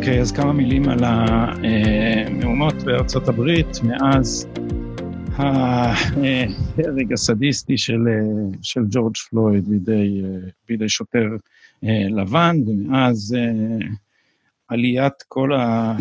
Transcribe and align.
אוקיי, 0.00 0.20
אז 0.20 0.32
כמה 0.32 0.52
מילים 0.52 0.88
על 0.88 1.04
המהומות 1.04 2.74
בארצות 2.84 3.28
הברית 3.28 3.66
מאז 3.82 4.46
ההרג 5.36 7.12
הסדיסטי 7.12 7.78
של, 7.78 8.00
של 8.62 8.80
ג'ורג' 8.90 9.16
פלויד 9.30 9.68
בידי, 9.68 10.22
בידי 10.68 10.88
שוטר 10.88 11.26
לבן, 12.10 12.56
ומאז 12.66 13.36
עליית 14.70 15.12
כל, 15.28 15.52
ה, 15.52 15.96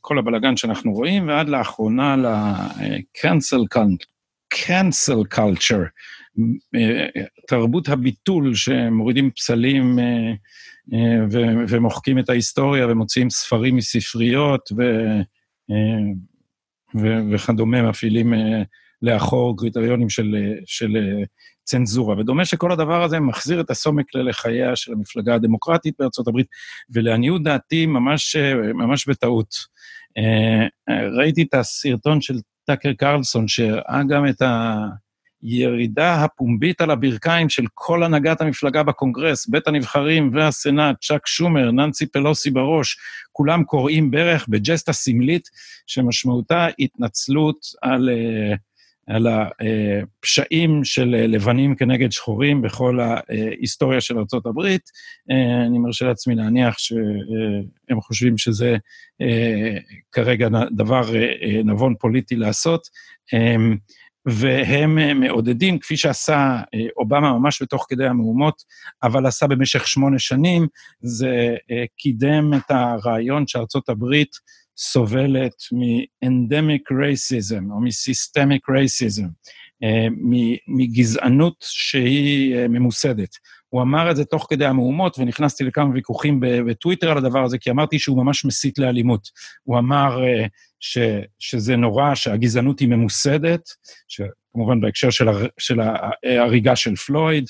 כל 0.00 0.18
הבלגן 0.18 0.56
שאנחנו 0.56 0.92
רואים, 0.92 1.28
ועד 1.28 1.48
לאחרונה 1.48 2.16
ל-cancel 2.16 3.78
cancel 4.54 5.34
culture, 5.34 5.86
תרבות 7.48 7.88
הביטול 7.88 8.54
שמורידים 8.54 9.30
פסלים 9.30 9.98
ומוחקים 11.68 12.18
את 12.18 12.28
ההיסטוריה 12.28 12.86
ומוציאים 12.86 13.30
ספרים 13.30 13.76
מספריות 13.76 14.72
ו, 14.76 14.82
ו, 17.00 17.32
וכדומה, 17.32 17.82
מפעילים 17.82 18.32
לאחור 19.02 19.56
קריטריונים 19.58 20.10
של, 20.10 20.36
של 20.66 20.96
צנזורה. 21.64 22.18
ודומה 22.18 22.44
שכל 22.44 22.72
הדבר 22.72 23.02
הזה 23.02 23.20
מחזיר 23.20 23.60
את 23.60 23.70
הסומק 23.70 24.14
לחייה 24.14 24.76
של 24.76 24.92
המפלגה 24.92 25.34
הדמוקרטית 25.34 25.94
בארצות 25.98 26.28
הברית, 26.28 26.46
ולעניות 26.90 27.42
דעתי 27.42 27.86
ממש, 27.86 28.36
ממש 28.74 29.08
בטעות. 29.08 29.54
ראיתי 31.18 31.42
את 31.42 31.54
הסרטון 31.54 32.20
של 32.20 32.34
טאקר 32.64 32.92
קרלסון, 32.92 33.48
שהראה 33.48 34.00
גם 34.08 34.28
את 34.28 34.42
ה... 34.42 34.74
ירידה 35.46 36.24
הפומבית 36.24 36.80
על 36.80 36.90
הברכיים 36.90 37.48
של 37.48 37.64
כל 37.74 38.02
הנהגת 38.02 38.40
המפלגה 38.40 38.82
בקונגרס, 38.82 39.46
בית 39.46 39.68
הנבחרים 39.68 40.30
והסנאט, 40.34 40.96
צ'אק 41.00 41.26
שומר, 41.26 41.70
ננסי 41.70 42.06
פלוסי 42.06 42.50
בראש, 42.50 42.96
כולם 43.32 43.64
קוראים 43.64 44.10
ברך 44.10 44.46
בג'סטה 44.48 44.92
סמלית, 44.92 45.48
שמשמעותה 45.86 46.66
התנצלות 46.78 47.56
על, 47.82 48.10
אה, 48.10 48.54
על 49.06 49.26
הפשעים 49.26 50.84
של 50.84 51.08
לבנים 51.08 51.76
כנגד 51.76 52.12
שחורים 52.12 52.62
בכל 52.62 52.98
ההיסטוריה 53.00 54.00
של 54.00 54.18
ארה"ב. 54.18 54.60
אני 55.66 55.78
מרשה 55.78 56.06
לעצמי 56.06 56.34
להניח 56.34 56.78
שהם 56.78 58.00
חושבים 58.00 58.38
שזה 58.38 58.76
כרגע 60.12 60.48
דבר 60.70 61.02
נבון 61.64 61.94
פוליטי 62.00 62.36
לעשות. 62.36 62.88
והם 64.26 65.20
מעודדים, 65.20 65.78
כפי 65.78 65.96
שעשה 65.96 66.60
אובמה 66.96 67.38
ממש 67.38 67.62
בתוך 67.62 67.86
כדי 67.88 68.06
המהומות, 68.06 68.62
אבל 69.02 69.26
עשה 69.26 69.46
במשך 69.46 69.88
שמונה 69.88 70.18
שנים, 70.18 70.66
זה 71.00 71.56
קידם 71.96 72.50
את 72.56 72.70
הרעיון 72.70 73.46
שארצות 73.46 73.88
הברית 73.88 74.30
סובלת 74.76 75.54
מ-endemic 75.72 76.92
racism 76.92 77.62
או 77.70 77.80
מ-systemic 77.80 78.64
racism, 78.70 79.26
מגזענות 80.66 81.56
שהיא 81.60 82.56
ממוסדת. 82.68 83.36
הוא 83.74 83.82
אמר 83.82 84.10
את 84.10 84.16
זה 84.16 84.24
תוך 84.24 84.46
כדי 84.50 84.66
המהומות, 84.66 85.18
ונכנסתי 85.18 85.64
לכמה 85.64 85.90
ויכוחים 85.94 86.40
בטוויטר 86.40 87.10
על 87.10 87.18
הדבר 87.18 87.44
הזה, 87.44 87.58
כי 87.58 87.70
אמרתי 87.70 87.98
שהוא 87.98 88.24
ממש 88.24 88.44
מסית 88.44 88.78
לאלימות. 88.78 89.28
הוא 89.62 89.78
אמר 89.78 90.18
ש, 90.80 90.98
שזה 91.38 91.76
נורא, 91.76 92.14
שהגזענות 92.14 92.80
היא 92.80 92.88
ממוסדת, 92.88 93.68
כמובן 94.52 94.80
בהקשר 94.80 95.10
של, 95.10 95.28
הר, 95.28 95.46
של 95.58 95.80
ההריגה 95.80 96.76
של 96.76 96.96
פלויד, 96.96 97.44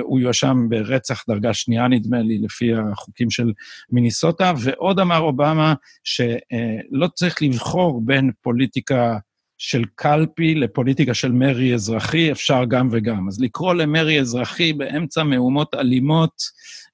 הוא 0.00 0.20
יואשם 0.20 0.68
ברצח 0.68 1.24
דרגה 1.28 1.54
שנייה, 1.54 1.88
נדמה 1.88 2.20
לי, 2.20 2.38
לפי 2.38 2.70
החוקים 2.74 3.30
של 3.30 3.52
מיניסוטה, 3.90 4.52
ועוד 4.62 5.00
אמר 5.00 5.18
אובמה 5.18 5.74
שלא 6.04 7.06
צריך 7.14 7.42
לבחור 7.42 8.00
בין 8.04 8.30
פוליטיקה 8.42 9.18
של 9.58 9.82
קלפי 9.94 10.54
לפוליטיקה 10.54 11.14
של 11.14 11.32
מרי 11.32 11.74
אזרחי, 11.74 12.32
אפשר 12.32 12.64
גם 12.64 12.88
וגם. 12.92 13.28
אז 13.28 13.40
לקרוא 13.40 13.74
למרי 13.74 14.20
אזרחי 14.20 14.72
באמצע 14.72 15.22
מהומות 15.22 15.74
אלימות, 15.74 16.42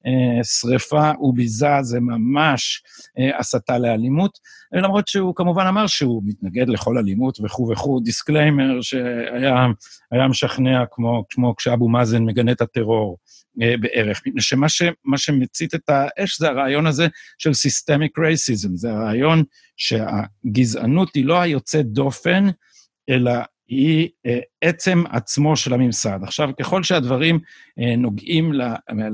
אה, 0.07 0.45
שריפה 0.45 1.11
וביזה 1.21 1.83
זה 1.83 2.01
ממש 2.01 2.83
אה, 3.19 3.39
הסתה 3.39 3.79
לאלימות, 3.79 4.39
למרות 4.73 5.09
שהוא 5.09 5.35
כמובן 5.35 5.67
אמר 5.67 5.87
שהוא 5.87 6.23
מתנגד 6.27 6.69
לכל 6.69 6.99
אלימות 6.99 7.39
וכו' 7.45 7.69
וכו', 7.73 8.01
דיסקליימר 8.01 8.81
שהיה 8.81 10.29
משכנע 10.29 10.85
כמו, 10.91 11.25
כמו 11.31 11.57
כשאבו 11.57 11.89
מאזן 11.89 12.23
מגנה 12.23 12.53
את 12.53 12.61
הטרור 12.61 13.19
בערך, 13.57 14.23
מפני 14.27 14.41
שמה 14.41 14.69
ש, 14.69 14.83
שמצית 15.17 15.75
את 15.75 15.89
האש 15.89 16.39
זה 16.39 16.49
הרעיון 16.49 16.87
הזה 16.87 17.07
של 17.39 17.51
Systemic 17.51 18.21
Racism, 18.21 18.71
זה 18.75 18.93
הרעיון 18.93 19.43
שהגזענות 19.77 21.15
היא 21.15 21.25
לא 21.25 21.41
היוצאת 21.41 21.87
דופן, 21.87 22.47
אלא 23.09 23.33
היא 23.69 24.09
אה, 24.27 24.39
עצם 24.61 25.05
עצמו 25.11 25.57
של 25.57 25.75
הממסד. 25.75 26.19
עכשיו, 26.23 26.51
ככל 26.61 26.83
שהדברים 26.83 27.39
אה, 27.79 27.97
נוגעים 27.97 28.53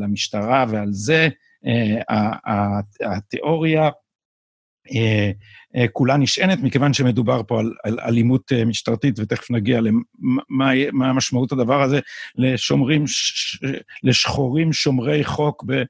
למשטרה 0.01 0.65
ועל 0.69 0.89
זה, 0.91 1.29
אה, 1.67 2.81
התיאוריה 3.01 3.91
כולה 5.93 6.17
נשענת, 6.17 6.59
מכיוון 6.63 6.93
שמדובר 6.93 7.43
פה 7.47 7.61
על, 7.61 7.73
על 7.85 7.99
אלימות 8.01 8.53
משטרתית, 8.67 9.19
ותכף 9.19 9.51
נגיע 9.51 9.81
למה 9.81 11.11
המשמעות 11.11 11.53
הדבר 11.53 11.83
הזה 11.83 12.01
לשומרים, 12.37 13.05
לשחורים 14.03 14.73
שומרי 14.73 15.25
חוק 15.25 15.65
ב, 15.67 15.83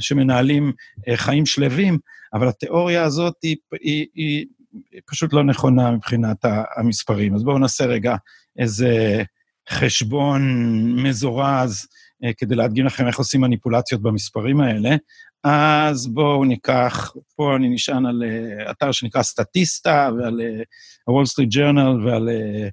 שמנהלים 0.00 0.72
חיים 1.14 1.46
שלווים, 1.46 1.98
אבל 2.34 2.48
התיאוריה 2.48 3.02
הזאת 3.02 3.34
היא, 3.42 3.56
היא, 3.80 4.06
היא 4.14 4.46
פשוט 5.06 5.32
לא 5.32 5.44
נכונה 5.44 5.90
מבחינת 5.90 6.44
המספרים. 6.76 7.34
אז 7.34 7.44
בואו 7.44 7.58
נעשה 7.58 7.84
רגע 7.84 8.16
איזה 8.58 9.22
חשבון 9.70 10.42
מזורז 11.02 11.86
אה, 12.24 12.32
כדי 12.32 12.54
להדגים 12.54 12.86
לכם 12.86 13.06
איך 13.06 13.18
עושים 13.18 13.40
מניפולציות 13.40 14.02
במספרים 14.02 14.60
האלה. 14.60 14.96
אז 15.44 16.06
בואו 16.06 16.44
ניקח, 16.44 17.12
פה 17.36 17.56
אני 17.56 17.68
נשען 17.68 18.06
על 18.06 18.22
אה, 18.26 18.70
אתר 18.70 18.92
שנקרא 18.92 19.22
סטטיסטה, 19.22 20.10
ועל 20.18 20.40
ה-Wall 21.08 21.26
Street 21.26 21.54
Journal 21.54 22.06
ועל, 22.06 22.28
אה, 22.28 22.68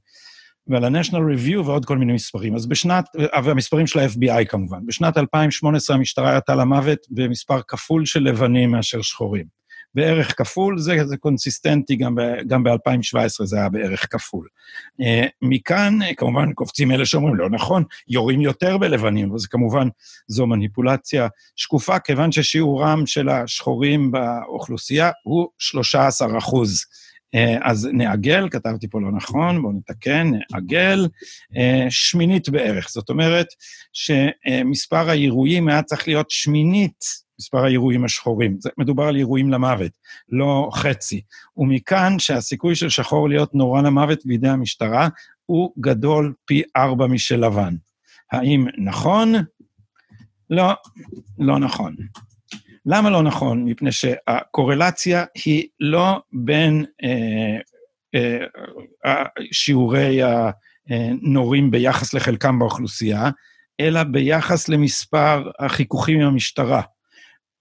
ועל 0.68 0.84
ה-National 0.84 1.36
Review 1.36 1.60
ועוד 1.66 1.86
כל 1.86 1.98
מיני 1.98 2.14
מספרים. 2.14 2.56
אז 2.56 2.66
בשנת, 2.66 3.06
והמספרים 3.44 3.88
של 3.88 4.00
ה-FBI 4.00 4.46
כמובן. 4.50 4.86
בשנת 4.86 5.18
2018 5.18 5.96
המשטרה 5.96 6.34
ירתה 6.34 6.56
למוות 6.56 7.00
במספר 7.10 7.62
כפול 7.68 8.06
של 8.06 8.20
לבנים 8.20 8.72
מאשר 8.72 9.02
שחורים. 9.02 9.59
בערך 9.96 10.38
כפול, 10.38 10.80
זה, 10.80 10.98
זה 11.06 11.18
קונסיסטנטי, 11.18 11.96
גם, 11.96 12.18
גם 12.48 12.64
ב-2017 12.64 13.46
זה 13.46 13.58
היה 13.58 13.70
בערך 13.70 14.08
כפול. 14.10 14.48
Uh, 15.02 15.06
מכאן, 15.42 16.02
uh, 16.02 16.16
כמובן, 16.18 16.54
קופצים 16.54 16.92
אלה 16.92 17.06
שאומרים, 17.06 17.36
לא 17.36 17.50
נכון, 17.50 17.84
יורים 18.08 18.42
יותר 18.42 18.78
בלבנים, 18.78 19.32
וזה 19.32 19.48
כמובן, 19.48 19.88
זו 20.28 20.48
מניפולציה 20.48 21.28
שקופה, 21.56 22.00
כיוון 22.00 22.32
ששיעורם 22.32 23.06
של 23.06 23.30
השחורים 23.30 24.12
באוכלוסייה 24.12 25.12
הוא 25.24 25.48
13 25.58 26.38
אחוז. 26.38 26.86
Uh, 27.36 27.60
אז 27.62 27.90
נעגל, 27.94 28.50
כתבתי 28.50 28.88
פה 28.88 29.02
לא 29.02 29.12
נכון, 29.12 29.62
בואו 29.62 29.74
נתקן, 29.74 30.32
נעגל, 30.52 31.08
uh, 31.54 31.58
שמינית 31.90 32.50
בערך. 32.50 32.90
זאת 32.90 33.10
אומרת 33.10 33.48
שמספר 33.94 35.10
האירועים 35.10 35.70
היה 35.70 35.84
צריך 35.84 36.08
להיות 36.08 36.32
שמינית 36.32 37.29
מספר 37.40 37.66
האירועים 37.66 38.06
השחורים. 38.06 38.58
זה, 38.60 38.70
מדובר 38.78 39.04
על 39.04 39.16
אירועים 39.16 39.50
למוות, 39.50 39.92
לא 40.30 40.70
חצי. 40.74 41.22
ומכאן 41.58 42.20
שהסיכוי 42.20 42.76
של 42.76 42.90
שחור 42.90 43.30
להיות 43.30 43.56
נורא 43.56 43.82
למוות 43.82 44.26
בידי 44.26 44.50
המשטרה 44.50 45.08
הוא 45.46 45.74
גדול 45.80 46.34
פי 46.46 46.64
ארבע 46.78 47.08
משל 47.08 47.46
לבן. 47.46 47.76
האם 48.32 48.68
נכון? 48.78 49.34
לא, 50.50 50.74
לא 51.40 51.60
נכון. 51.60 51.96
למה 52.86 53.10
לא 53.10 53.24
נכון? 53.24 53.66
מפני 53.66 53.92
שהקורלציה 53.92 55.26
היא 55.46 55.68
לא 55.80 56.22
בין 56.34 56.86
אה, 57.04 57.58
אה, 59.06 59.24
שיעורי 59.52 60.20
הנורים 60.90 61.72
ביחס 61.72 62.14
לחלקם 62.14 62.60
באוכלוסייה, 62.60 63.30
אלא 63.80 64.04
ביחס 64.04 64.70
למספר 64.70 65.50
החיכוכים 65.60 66.22
עם 66.22 66.28
המשטרה. 66.28 66.82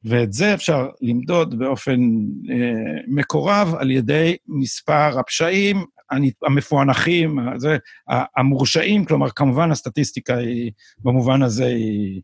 ואת 0.04 0.32
זה 0.32 0.54
אפשר 0.54 0.88
למדוד 1.00 1.58
באופן 1.58 2.00
אה, 2.50 3.00
מקורב 3.06 3.74
על 3.78 3.90
ידי 3.90 4.36
מספר 4.46 5.18
הפשעים 5.18 5.84
המפוענחים, 6.46 7.38
זה, 7.56 7.76
המורשעים, 8.36 9.04
כלומר, 9.04 9.30
כמובן 9.30 9.70
הסטטיסטיקה 9.70 10.36
היא, 10.36 10.72
במובן 10.98 11.42
הזה 11.42 11.66
היא 11.66 12.20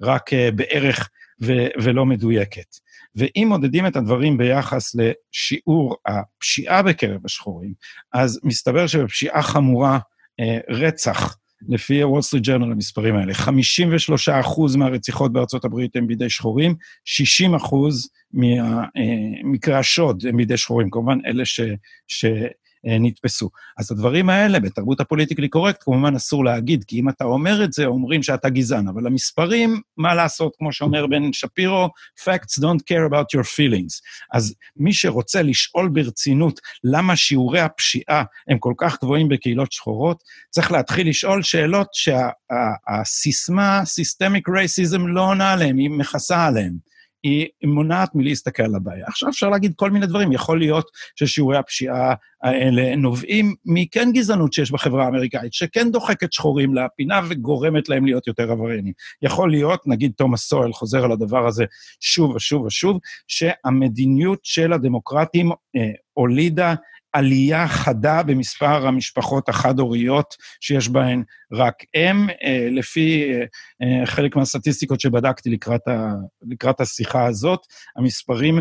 רק 0.00 0.32
אה, 0.32 0.50
בערך 0.50 1.10
ו, 1.42 1.52
ולא 1.82 2.06
מדויקת. 2.06 2.76
ואם 3.16 3.46
מודדים 3.48 3.86
את 3.86 3.96
הדברים 3.96 4.38
ביחס 4.38 4.94
לשיעור 4.94 5.96
הפשיעה 6.06 6.82
בקרב 6.82 7.20
השחורים, 7.24 7.72
אז 8.12 8.40
מסתבר 8.44 8.86
שבפשיעה 8.86 9.42
חמורה, 9.42 9.98
אה, 10.40 10.58
רצח, 10.68 11.36
לפי 11.68 12.02
הוול 12.02 12.22
סטריט 12.22 12.44
ג'רנל 12.44 12.72
המספרים 12.72 13.16
האלה, 13.16 13.34
53 13.34 14.28
אחוז 14.28 14.76
מהרציחות 14.76 15.32
בארצות 15.32 15.64
הברית 15.64 15.96
הם 15.96 16.06
בידי 16.06 16.30
שחורים, 16.30 16.74
60 17.04 17.54
אחוז 17.54 18.08
ממקרי 18.32 19.74
השוד 19.74 20.22
הם 20.28 20.36
בידי 20.36 20.56
שחורים, 20.56 20.90
כמובן 20.90 21.18
אלה 21.26 21.44
ש, 21.44 21.60
ש, 22.08 22.24
אה, 22.24 22.46
נתפסו. 22.84 23.50
אז 23.78 23.92
הדברים 23.92 24.30
האלה, 24.30 24.60
בתרבות 24.60 25.00
הפוליטיקלי 25.00 25.48
קורקט, 25.48 25.82
כמובן 25.82 26.14
אסור 26.14 26.44
להגיד, 26.44 26.84
כי 26.84 27.00
אם 27.00 27.08
אתה 27.08 27.24
אומר 27.24 27.64
את 27.64 27.72
זה, 27.72 27.86
אומרים 27.86 28.22
שאתה 28.22 28.48
גזען. 28.48 28.88
אבל 28.88 29.06
המספרים, 29.06 29.80
מה 29.96 30.14
לעשות, 30.14 30.52
כמו 30.58 30.72
שאומר 30.72 31.06
בן 31.06 31.32
שפירו, 31.32 31.88
facts 32.20 32.60
don't 32.60 32.82
care 32.90 33.10
about 33.10 33.38
your 33.38 33.44
feelings. 33.44 34.00
אז 34.32 34.54
מי 34.76 34.92
שרוצה 34.92 35.42
לשאול 35.42 35.88
ברצינות 35.88 36.60
למה 36.84 37.16
שיעורי 37.16 37.60
הפשיעה 37.60 38.24
הם 38.48 38.58
כל 38.58 38.74
כך 38.78 38.98
גבוהים 39.02 39.28
בקהילות 39.28 39.72
שחורות, 39.72 40.22
צריך 40.50 40.72
להתחיל 40.72 41.08
לשאול 41.08 41.42
שאלות 41.42 41.88
שהסיסמה, 41.92 43.82
systemic 43.82 44.50
racism, 44.50 44.98
לא 44.98 45.20
עונה 45.20 45.52
עליהן, 45.52 45.78
היא 45.78 45.90
מכסה 45.90 46.46
עליהן. 46.46 46.91
היא 47.22 47.46
מונעת 47.64 48.14
מלהסתכל 48.14 48.62
על 48.62 48.74
הבעיה. 48.74 49.04
עכשיו 49.06 49.28
אפשר 49.28 49.48
להגיד 49.48 49.72
כל 49.76 49.90
מיני 49.90 50.06
דברים, 50.06 50.32
יכול 50.32 50.58
להיות 50.58 50.90
ששיעורי 51.16 51.56
הפשיעה 51.56 52.14
האלה 52.42 52.96
נובעים 52.96 53.54
מכן 53.64 54.10
גזענות 54.12 54.52
שיש 54.52 54.70
בחברה 54.70 55.04
האמריקאית, 55.04 55.52
שכן 55.52 55.90
דוחקת 55.90 56.32
שחורים 56.32 56.74
לפינה 56.74 57.20
וגורמת 57.28 57.88
להם 57.88 58.06
להיות 58.06 58.26
יותר 58.26 58.50
עבריינים. 58.50 58.92
יכול 59.22 59.50
להיות, 59.50 59.80
נגיד 59.86 60.12
תומאס 60.16 60.40
סואל 60.48 60.72
חוזר 60.72 61.04
על 61.04 61.12
הדבר 61.12 61.46
הזה 61.46 61.64
שוב 62.00 62.34
ושוב 62.34 62.64
ושוב, 62.64 62.98
שהמדיניות 63.28 64.40
של 64.42 64.72
הדמוקרטים 64.72 65.50
אה, 65.76 65.90
הולידה 66.12 66.74
עלייה 67.12 67.68
חדה 67.68 68.22
במספר 68.22 68.86
המשפחות 68.86 69.48
החד-הוריות 69.48 70.34
שיש 70.60 70.88
בהן 70.88 71.22
רק 71.52 71.74
אם, 71.94 72.28
אה, 72.44 72.68
לפי 72.70 73.24
אה, 73.32 73.44
אה, 73.82 74.06
חלק 74.06 74.36
מהסטטיסטיקות 74.36 75.00
שבדקתי 75.00 75.50
לקראת, 75.50 75.88
ה, 75.88 76.12
לקראת 76.42 76.80
השיחה 76.80 77.26
הזאת, 77.26 77.60
המספרים 77.96 78.58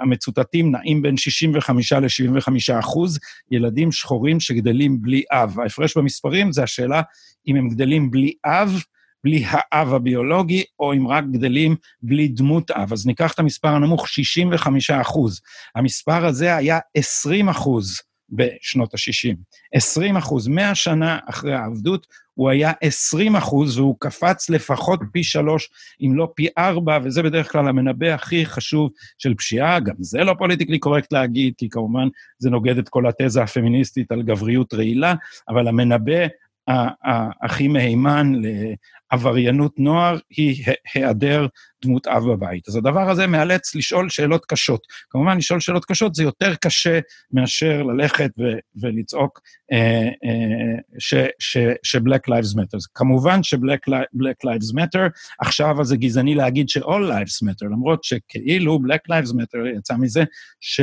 המצוטטים 0.00 0.70
נעים 0.70 1.02
בין 1.02 1.16
65 1.16 1.92
ל-75 1.92 2.78
אחוז 2.80 3.18
ילדים 3.50 3.92
שחורים 3.92 4.40
שגדלים 4.40 5.02
בלי 5.02 5.22
אב. 5.32 5.60
ההפרש 5.60 5.96
במספרים 5.96 6.52
זה 6.52 6.62
השאלה 6.62 7.02
אם 7.46 7.56
הם 7.56 7.68
גדלים 7.68 8.10
בלי 8.10 8.32
אב, 8.46 8.82
בלי 9.28 9.44
האב 9.46 9.94
הביולוגי, 9.94 10.64
או 10.80 10.92
אם 10.92 11.08
רק 11.08 11.24
גדלים 11.30 11.76
בלי 12.02 12.28
דמות 12.28 12.70
אב. 12.70 12.92
אז 12.92 13.06
ניקח 13.06 13.32
את 13.32 13.38
המספר 13.38 13.68
הנמוך, 13.68 14.08
65 14.08 14.90
אחוז. 14.90 15.40
המספר 15.74 16.26
הזה 16.26 16.56
היה 16.56 16.78
20 16.94 17.48
אחוז 17.48 18.00
בשנות 18.30 18.94
ה-60. 18.94 19.36
20 19.72 20.16
אחוז. 20.16 20.48
100 20.48 20.74
שנה 20.74 21.18
אחרי 21.26 21.54
העבדות, 21.54 22.06
הוא 22.34 22.50
היה 22.50 22.72
20 22.80 23.36
אחוז, 23.36 23.78
והוא 23.78 23.96
קפץ 23.98 24.50
לפחות 24.50 25.00
פי 25.12 25.24
שלוש, 25.24 25.70
אם 26.00 26.12
לא 26.14 26.28
פי 26.34 26.48
ארבע, 26.58 26.98
וזה 27.02 27.22
בדרך 27.22 27.52
כלל 27.52 27.68
המנבא 27.68 28.06
הכי 28.06 28.46
חשוב 28.46 28.90
של 29.18 29.34
פשיעה. 29.34 29.80
גם 29.80 29.94
זה 29.98 30.18
לא 30.18 30.34
פוליטיקלי 30.38 30.78
קורקט 30.78 31.12
להגיד, 31.12 31.54
כי 31.58 31.68
כמובן 31.68 32.08
זה 32.38 32.50
נוגד 32.50 32.78
את 32.78 32.88
כל 32.88 33.04
התזה 33.06 33.42
הפמיניסטית 33.42 34.12
על 34.12 34.22
גבריות 34.22 34.74
רעילה, 34.74 35.14
אבל 35.48 35.68
המנבא 35.68 36.26
הכי 37.42 37.68
מהימן 37.68 38.32
לעבריינות 39.12 39.78
נוער 39.78 40.18
היא 40.30 40.64
היעדר 40.94 41.46
דמות 41.84 42.06
אב 42.06 42.32
בבית. 42.32 42.68
אז 42.68 42.76
הדבר 42.76 43.10
הזה 43.10 43.26
מאלץ 43.26 43.74
לשאול 43.74 44.08
שאלות 44.08 44.44
קשות. 44.44 44.80
כמובן, 45.10 45.38
לשאול 45.38 45.60
שאלות 45.60 45.84
קשות 45.84 46.14
זה 46.14 46.22
יותר 46.22 46.54
קשה 46.54 46.98
מאשר 47.32 47.82
ללכת 47.82 48.30
ו- 48.38 48.58
ולצעוק 48.80 49.40
אה, 49.72 50.08
אה, 50.24 50.78
ש-Black 51.82 52.30
Lives 52.30 52.54
Matter. 52.56 52.78
כמובן 52.94 53.42
ש-Black 53.42 54.46
Lives 54.46 54.74
Matter, 54.74 55.08
עכשיו 55.40 55.84
זה 55.84 55.96
גזעני 55.96 56.34
להגיד 56.34 56.68
ש-All 56.68 57.10
Lives 57.10 57.46
Matter, 57.46 57.64
למרות 57.70 58.04
שכאילו 58.04 58.78
Black 58.78 59.12
Lives 59.12 59.32
Matter 59.32 59.78
יצא 59.78 59.94
מזה 59.94 60.24
ש... 60.60 60.80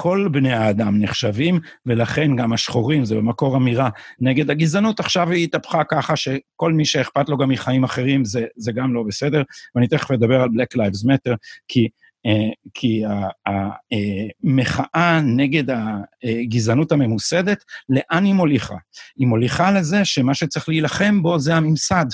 כל 0.00 0.28
בני 0.32 0.52
האדם 0.52 1.02
נחשבים, 1.02 1.60
ולכן 1.86 2.36
גם 2.36 2.52
השחורים, 2.52 3.04
זה 3.04 3.14
במקור 3.14 3.56
אמירה 3.56 3.88
נגד 4.20 4.50
הגזענות, 4.50 5.00
עכשיו 5.00 5.30
היא 5.30 5.44
התהפכה 5.44 5.84
ככה 5.84 6.16
שכל 6.16 6.72
מי 6.72 6.84
שאכפת 6.84 7.28
לו 7.28 7.36
גם 7.36 7.48
מחיים 7.48 7.84
אחרים, 7.84 8.24
זה, 8.24 8.44
זה 8.56 8.72
גם 8.72 8.94
לא 8.94 9.02
בסדר, 9.02 9.42
ואני 9.74 9.88
תכף 9.88 10.10
אדבר 10.10 10.40
על 10.42 10.48
Black 10.48 10.78
Lives 10.78 11.04
Matter, 11.04 11.34
כי... 11.68 11.88
Uh, 12.26 12.52
כי 12.74 13.02
המחאה 13.46 15.18
uh, 15.18 15.22
נגד 15.22 15.64
הגזענות 16.24 16.92
הממוסדת, 16.92 17.64
לאן 17.88 18.24
היא 18.24 18.34
מוליכה? 18.34 18.76
היא 19.16 19.26
מוליכה 19.26 19.70
לזה 19.70 20.04
שמה 20.04 20.34
שצריך 20.34 20.68
להילחם 20.68 21.22
בו 21.22 21.38
זה 21.38 21.54
הממסד. 21.54 22.06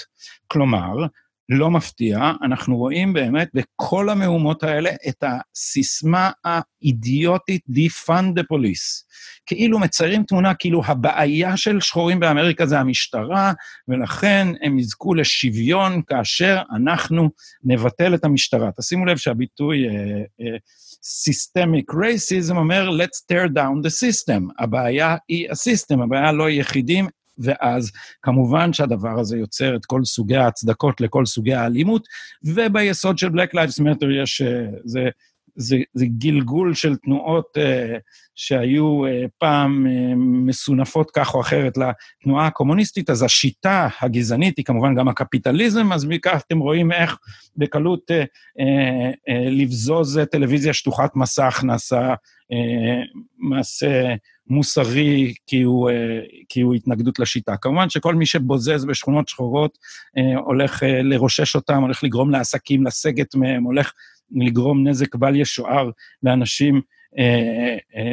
כלומר, 0.47 1.07
לא 1.49 1.71
מפתיע, 1.71 2.33
אנחנו 2.43 2.77
רואים 2.77 3.13
באמת 3.13 3.49
בכל 3.55 4.09
המהומות 4.09 4.63
האלה 4.63 4.91
את 5.09 5.25
הסיסמה 5.25 6.31
האידיוטית 6.45 7.63
Defund 7.71 8.39
the 8.39 8.43
Police. 8.53 9.05
כאילו 9.47 9.79
מציירים 9.79 10.23
תמונה 10.23 10.55
כאילו 10.55 10.83
הבעיה 10.87 11.57
של 11.57 11.81
שחורים 11.81 12.21
באמריקה 12.21 12.67
זה 12.67 12.79
המשטרה, 12.79 13.53
ולכן 13.89 14.49
הם 14.63 14.79
יזכו 14.79 15.15
לשוויון 15.15 16.03
כאשר 16.07 16.63
אנחנו 16.77 17.31
נבטל 17.65 18.15
את 18.15 18.25
המשטרה. 18.25 18.71
תשימו 18.81 19.05
לב 19.07 19.17
שהביטוי 19.17 19.87
uh, 19.89 19.91
uh, 19.91 20.59
Systemic 21.05 21.95
Racism 21.95 22.57
אומר, 22.57 22.91
let's 22.91 23.33
tear 23.33 23.49
down 23.49 23.87
the 23.87 23.91
system. 23.91 24.43
הבעיה 24.59 25.17
היא 25.29 25.51
הסיסטם, 25.51 26.03
הבעיה 26.03 26.33
לא 26.33 26.51
יחידים, 26.51 27.07
ואז 27.39 27.93
כמובן 28.23 28.73
שהדבר 28.73 29.21
הזה 29.21 29.37
יוצר 29.37 29.77
את 29.77 29.87
כל 29.87 30.05
סוגי 30.05 30.37
ההצדקות 30.37 31.01
לכל 31.01 31.27
סוגי 31.27 31.55
האלימות, 31.55 32.09
וביסוד 32.45 33.19
של 33.19 33.29
Black 33.29 33.55
Lives 33.55 33.83
Matter 33.83 34.07
יש, 34.23 34.43
אה, 34.43 34.67
זה, 34.85 35.09
זה, 35.57 35.77
זה 35.95 36.07
גלגול 36.19 36.75
של 36.75 36.97
תנועות 36.97 37.57
uh, 37.57 38.01
שהיו 38.35 39.07
uh, 39.07 39.29
פעם 39.39 39.87
uh, 39.87 40.15
מסונפות 40.17 41.11
כך 41.11 41.35
או 41.35 41.41
אחרת 41.41 41.75
לתנועה 41.77 42.47
הקומוניסטית, 42.47 43.11
אז 43.11 43.23
השיטה 43.23 43.89
הגזענית 44.01 44.57
היא 44.57 44.65
כמובן 44.65 44.95
גם 44.95 45.09
הקפיטליזם, 45.09 45.93
אז 45.93 46.05
מכך 46.05 46.43
אתם 46.47 46.59
רואים 46.59 46.93
איך 46.93 47.17
בקלות 47.57 48.11
uh, 48.11 48.15
uh, 48.15 49.15
uh, 49.31 49.51
לבזוז 49.51 50.21
טלוויזיה 50.31 50.73
שטוחת 50.73 51.17
מסך 51.17 51.61
נעשה 51.65 52.15
uh, 52.15 53.21
מעשה 53.39 54.15
מוסרי 54.47 55.35
כי 55.47 55.63
הוא, 55.63 55.91
אה, 55.91 56.21
כי 56.49 56.61
הוא 56.61 56.75
התנגדות 56.75 57.19
לשיטה. 57.19 57.57
כמובן 57.57 57.91
שכל 57.91 58.15
מי 58.15 58.27
שבוזז 58.27 58.85
בשכונות 58.85 59.29
שחורות 59.29 59.79
אה, 60.19 60.39
הולך 60.39 60.83
אה, 60.83 61.03
לרושש 61.03 61.55
אותם, 61.55 61.83
הולך 61.83 62.05
לגרום 62.05 62.31
לעסקים 62.31 62.87
לסגת 62.87 63.35
מהם, 63.35 63.63
הולך 63.63 63.93
לגרום 64.33 64.89
נזק 64.89 65.15
בל 65.15 65.37
ישוער 65.37 65.91
לאנשים 66.23 66.81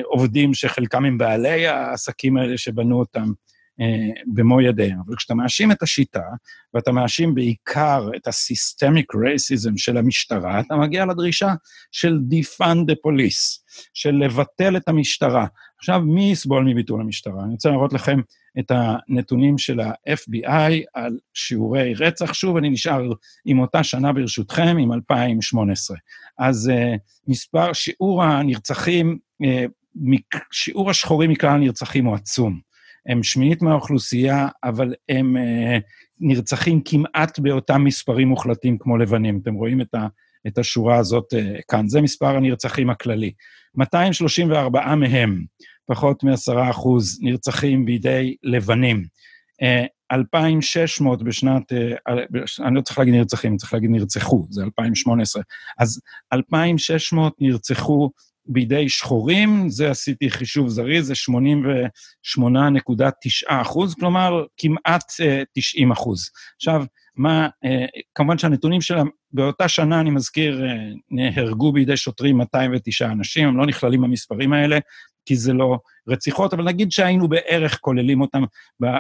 עובדים 0.06 0.54
שחלקם 0.54 1.06
הם 1.06 1.18
בעלי 1.18 1.68
העסקים 1.68 2.38
האלה 2.38 2.58
שבנו 2.58 3.00
אותם. 3.00 3.32
במו 4.34 4.62
ידיהם. 4.62 5.00
אבל 5.06 5.16
כשאתה 5.16 5.34
מאשים 5.34 5.72
את 5.72 5.84
השיטה, 5.84 6.24
ואתה 6.74 6.92
מאשים 6.92 7.36
בעיקר 7.36 8.10
את 8.16 8.28
ה-systemic 8.28 9.16
racism 9.16 9.74
של 9.78 9.98
המשטרה, 9.98 10.60
אתה 10.60 10.76
מגיע 10.76 11.06
לדרישה 11.06 11.54
של 11.92 12.18
defund 12.32 12.92
the 12.92 12.96
police, 13.08 13.62
של 13.94 14.12
לבטל 14.12 14.78
את 14.78 14.88
המשטרה. 14.88 15.46
עכשיו, 15.82 16.02
מי 16.02 16.32
יסבול 16.32 16.64
מביטול 16.66 17.02
המשטרה? 17.02 17.44
אני 17.44 17.52
רוצה 17.52 17.70
להראות 17.70 17.94
לכם 17.94 18.20
את 18.60 18.72
הנתונים 18.72 19.58
של 19.58 19.80
ה-FBI 19.80 20.72
על 20.94 21.18
שיעורי 21.34 21.94
רצח. 21.94 22.34
שוב, 22.34 22.58
אני 22.58 22.70
נשאר 22.70 23.12
עם 23.46 23.60
אותה 23.60 23.84
שנה 23.84 24.14
ברשותכם, 24.14 24.78
עם 24.80 24.94
2018. 24.94 25.98
אז 26.38 26.72
uh, 26.74 26.98
מספר, 27.28 27.74
שיעור 27.74 28.24
הנרצחים, 28.24 29.18
uh, 29.44 29.48
שיעור 30.52 30.90
השחורים 30.90 31.30
מכלל 31.30 31.50
הנרצחים 31.50 32.06
הוא 32.06 32.16
עצום. 32.16 32.60
הם 33.06 33.24
שמינית 33.24 33.62
מהאוכלוסייה, 33.62 34.48
אבל 34.64 34.94
הם 35.10 35.38
אה, 35.38 35.78
נרצחים 36.20 36.82
כמעט 36.86 37.40
באותם 37.40 37.84
מספרים 37.84 38.28
מוחלטים 38.28 38.78
כמו 38.78 38.98
לבנים. 38.98 39.40
אתם 39.44 39.54
רואים 39.54 39.82
את, 39.82 39.96
ה, 39.96 40.08
את 40.48 40.58
השורה 40.58 40.98
הזאת 40.98 41.34
אה, 41.34 41.62
כאן. 41.68 41.88
זה 41.88 42.02
מספר 42.02 42.36
הנרצחים 42.36 42.90
הכללי. 42.90 43.32
234 43.76 44.96
מהם, 44.96 45.44
פחות 45.86 46.24
מ-10 46.24 46.70
אחוז, 46.70 47.20
נרצחים 47.22 47.86
בידי 47.86 48.36
לבנים. 48.44 49.04
אה, 49.62 49.86
2,600 50.12 51.24
בשנת, 51.24 51.74
אה, 51.74 51.96
אני 52.60 52.76
לא 52.76 52.82
צריך 52.82 53.00
להגיד 53.00 53.14
נרצחים, 53.14 53.58
צריך 53.58 53.74
להגיד 53.74 53.90
נרצחו, 53.90 54.48
זה 54.50 54.64
2018. 54.64 55.44
אז 55.80 56.02
2,600 56.34 57.36
נרצחו 57.42 58.12
בידי 58.46 58.90
שחורים, 58.90 59.70
זה 59.70 59.92
עשיתי 59.92 60.30
חישוב 60.30 60.70
זריז, 60.70 61.08
זה 61.08 61.16
88.9 61.16 61.22
אחוז, 63.48 63.96
כלומר 63.96 64.46
כמעט 64.58 65.04
90 65.54 65.92
אה, 65.92 65.94
אחוז. 65.94 66.30
עכשיו, 66.56 66.84
מה, 67.16 67.48
כמובן 68.16 68.38
שהנתונים 68.38 68.82
שלהם, 68.82 69.08
באותה 69.32 69.68
שנה, 69.68 70.00
אני 70.00 70.10
מזכיר, 70.10 70.64
נהרגו 71.12 71.72
בידי 71.72 71.98
שוטרים 71.98 72.38
209 72.38 73.06
אנשים, 73.06 73.48
הם 73.48 73.58
לא 73.58 73.66
נכללים 73.66 74.02
במספרים 74.02 74.54
האלה, 74.54 74.80
כי 75.26 75.36
זה 75.36 75.54
לא 75.54 75.78
רציחות, 76.08 76.54
אבל 76.54 76.64
נגיד 76.64 76.92
שהיינו 76.92 77.28
בערך 77.28 77.78
כוללים 77.82 78.22
אותם 78.22 78.44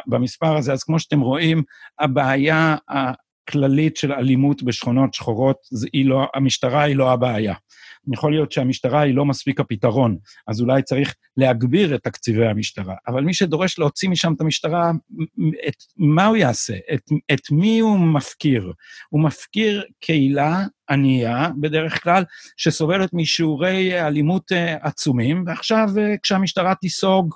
במספר 0.07 0.57
הזה, 0.57 0.73
אז 0.73 0.83
כמו 0.83 0.99
שאתם 0.99 1.19
רואים, 1.19 1.63
הבעיה 1.99 2.75
הכללית 3.51 3.97
של 3.97 4.13
אלימות 4.13 4.63
בשכונות 4.63 5.13
שחורות, 5.13 5.57
היא 5.93 6.05
לא, 6.05 6.27
המשטרה 6.35 6.83
היא 6.83 6.95
לא 6.95 7.11
הבעיה. 7.11 7.53
יכול 8.13 8.31
להיות 8.31 8.51
שהמשטרה 8.51 9.01
היא 9.01 9.15
לא 9.15 9.25
מספיק 9.25 9.59
הפתרון, 9.59 10.17
אז 10.47 10.61
אולי 10.61 10.81
צריך 10.81 11.15
להגביר 11.37 11.95
את 11.95 12.03
תקציבי 12.03 12.47
המשטרה. 12.47 12.95
אבל 13.07 13.23
מי 13.23 13.33
שדורש 13.33 13.79
להוציא 13.79 14.09
משם 14.09 14.33
את 14.33 14.41
המשטרה, 14.41 14.91
את, 15.67 15.75
מה 15.97 16.25
הוא 16.25 16.37
יעשה? 16.37 16.73
את, 16.93 17.01
את 17.33 17.51
מי 17.51 17.79
הוא 17.79 17.99
מפקיר? 17.99 18.73
הוא 19.09 19.21
מפקיר 19.21 19.83
קהילה 19.99 20.63
ענייה, 20.89 21.49
בדרך 21.61 22.03
כלל, 22.03 22.23
שסובלת 22.57 23.09
משיעורי 23.13 24.01
אלימות 24.01 24.51
אה, 24.51 24.75
עצומים, 24.81 25.43
ועכשיו 25.47 25.89
אה, 25.97 26.15
כשהמשטרה 26.23 26.75
תיסוג, 26.75 27.35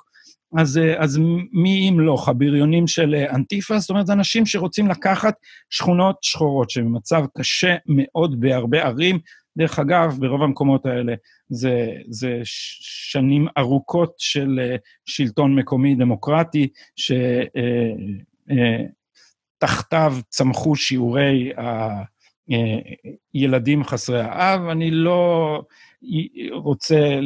אז, 0.58 0.78
אה, 0.78 1.04
אז 1.04 1.20
מי 1.52 1.90
אם 1.90 2.00
לא, 2.00 2.18
הבריונים 2.28 2.88
של 2.88 3.16
אנטיפה? 3.16 3.80
זאת 3.80 3.90
אומרת, 3.90 4.10
אנשים 4.10 4.46
שרוצים 4.46 4.88
לקחת 4.88 5.34
שכונות 5.70 6.16
שחורות 6.22 6.70
שבמצב 6.70 7.24
קשה 7.38 7.76
מאוד 7.86 8.40
בהרבה 8.40 8.84
ערים, 8.84 9.20
דרך 9.58 9.80
אגב, 9.80 10.18
ברוב 10.20 10.44
המקומות 10.44 10.86
האלה 10.86 11.14
זה, 11.50 11.92
זה 12.10 12.40
שנים 12.44 13.48
ארוכות 13.58 14.14
של 14.18 14.60
אה, 14.62 14.76
שלטון 15.06 15.56
מקומי 15.56 15.96
דמוקרטי, 15.96 16.68
שתחתיו 16.96 17.22
אה, 20.12 20.18
אה, 20.18 20.22
צמחו 20.30 20.76
שיעורי 20.76 21.52
הילדים 23.34 23.84
חסרי 23.84 24.22
האב. 24.22 24.62
אני 24.68 24.92
לא 24.92 25.62
רוצה 26.52 27.20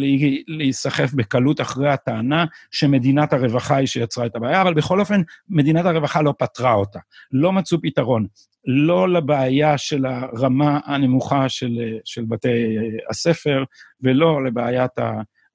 להיסחף 0.48 1.14
בקלות 1.14 1.62
אחרי 1.62 1.90
הטענה 1.90 2.46
שמדינת 2.72 3.34
הרווחה 3.34 3.76
היא 3.76 3.88
שיצרה 3.88 4.26
את 4.26 4.36
הבעיה, 4.36 4.62
אבל 4.62 4.74
בכל 4.74 5.00
אופן, 5.00 5.22
מדינת 5.50 5.86
הרווחה 5.86 6.22
לא 6.22 6.34
פתרה 6.38 6.74
אותה. 6.74 7.00
לא 7.32 7.52
מצאו 7.52 7.82
פתרון. 7.82 8.26
לא 8.66 9.10
לבעיה 9.10 9.78
של 9.78 10.06
הרמה 10.06 10.80
הנמוכה 10.86 11.50
של, 11.50 11.80
של 12.06 12.26
בתי 12.26 12.78
הספר, 13.10 13.64
ולא 14.02 14.44
לבעיית 14.44 14.92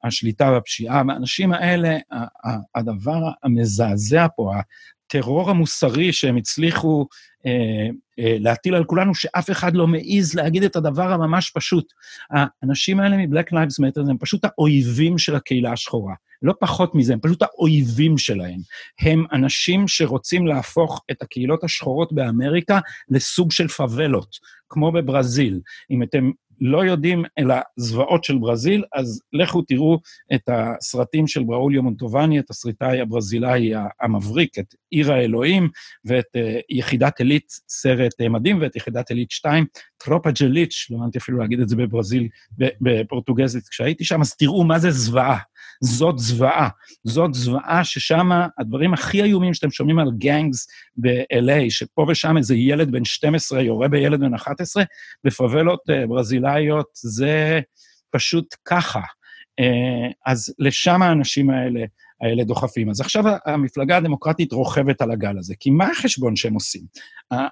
השליטה 0.05 0.57
בפשיעה. 0.57 1.03
והאנשים 1.09 1.53
האלה, 1.53 1.97
הדבר 2.75 3.21
המזעזע 3.43 4.27
פה, 4.37 4.53
הטרור 5.07 5.51
המוסרי 5.51 6.13
שהם 6.13 6.37
הצליחו 6.37 7.07
אה, 7.47 7.51
אה, 7.51 7.89
להטיל 8.19 8.75
על 8.75 8.85
כולנו, 8.85 9.15
שאף 9.15 9.51
אחד 9.51 9.75
לא 9.75 9.87
מעז 9.87 10.35
להגיד 10.35 10.63
את 10.63 10.77
הדבר 10.77 11.13
הממש 11.13 11.51
פשוט. 11.51 11.93
האנשים 12.31 13.01
האלה 13.01 13.17
מ-Black 13.17 13.53
Lives 13.53 13.85
Matter 13.85 14.11
הם 14.11 14.19
פשוט 14.19 14.45
האויבים 14.45 15.19
של 15.19 15.35
הקהילה 15.35 15.73
השחורה. 15.73 16.15
לא 16.43 16.55
פחות 16.61 16.95
מזה, 16.95 17.13
הם 17.13 17.21
פשוט 17.21 17.43
האויבים 17.43 18.19
שלהם. 18.19 18.59
הם 19.01 19.25
אנשים 19.33 19.89
שרוצים 19.89 20.47
להפוך 20.47 21.05
את 21.11 21.23
הקהילות 21.23 21.65
השחורות 21.65 22.13
באמריקה 22.13 22.81
לסוג 23.09 23.53
של 23.53 23.69
פאבלות, 23.69 24.37
כמו 24.69 24.93
בברזיל. 24.93 25.61
אם 25.91 26.03
אתם 26.03 26.31
לא 26.61 26.85
יודעים 26.85 27.25
על 27.39 27.51
הזוועות 27.51 28.25
של 28.25 28.39
ברזיל, 28.39 28.85
אז 28.95 29.23
לכו 29.33 29.63
תראו 29.63 29.99
את 30.35 30.49
הסרטים 30.49 31.27
של 31.27 31.43
בראוליו 31.43 31.83
מונטובני, 31.83 32.39
את 32.39 32.51
הסריטאי 32.51 33.01
הברזילאי 33.01 33.73
המבריק, 34.01 34.59
את 34.59 34.75
עיר 34.91 35.13
האלוהים, 35.13 35.69
ואת 36.05 36.25
uh, 36.37 36.41
יחידת 36.69 37.19
עילית, 37.19 37.53
סרט 37.69 38.13
uh, 38.23 38.29
מדהים, 38.29 38.59
ואת 38.61 38.77
יחידת 38.77 39.11
עילית 39.11 39.31
2, 39.31 39.65
טרופה 39.97 40.31
ג'ליץ', 40.31 40.87
לא 40.91 40.97
הבנתי 40.97 41.19
אפילו 41.19 41.39
להגיד 41.39 41.61
את 41.61 41.69
זה 41.69 41.77
בברזיל, 41.77 42.29
בפורטוגזית 42.81 43.69
כשהייתי 43.69 44.05
שם, 44.05 44.21
אז 44.21 44.37
תראו 44.37 44.65
מה 44.65 44.79
זה 44.79 44.91
זוועה. 44.91 45.39
זאת 45.83 46.19
זוועה. 46.19 46.69
זאת 47.05 47.35
זוועה 47.35 47.85
ששם 47.85 48.29
הדברים 48.59 48.95
הכי 48.95 49.23
איומים 49.23 49.55
שאתם 49.55 49.71
שומעים 49.71 49.99
על 49.99 50.09
גנגס 50.19 50.67
ב-LA, 50.97 51.71
שפה 51.71 52.07
ושם 52.09 52.37
איזה 52.37 52.55
ילד 52.55 52.91
בן 52.91 53.05
12 53.05 53.63
יורה 53.63 53.89
בילד 53.89 54.21
בן 54.21 54.35
11, 54.35 54.85
בפאבלות 55.25 55.81
uh, 55.91 56.07
ברזילאיות, 56.09 56.87
זה 56.95 57.61
פשוט 58.11 58.55
ככה. 58.65 59.01
Uh, 59.61 60.13
אז 60.27 60.55
לשם 60.59 61.03
האנשים 61.03 61.51
האלה 61.51 61.81
האלה 62.25 62.45
דוחפים. 62.45 62.91
אז 62.91 63.01
עכשיו 63.01 63.25
המפלגה 63.47 63.97
הדמוקרטית 63.97 64.53
רוכבת 64.53 65.03
על 65.03 65.11
הגל 65.11 65.39
הזה, 65.39 65.55
כי 65.61 65.71
מה 65.71 65.91
החשבון 65.91 66.37
שהם 66.37 66.55
עושים? 66.55 66.83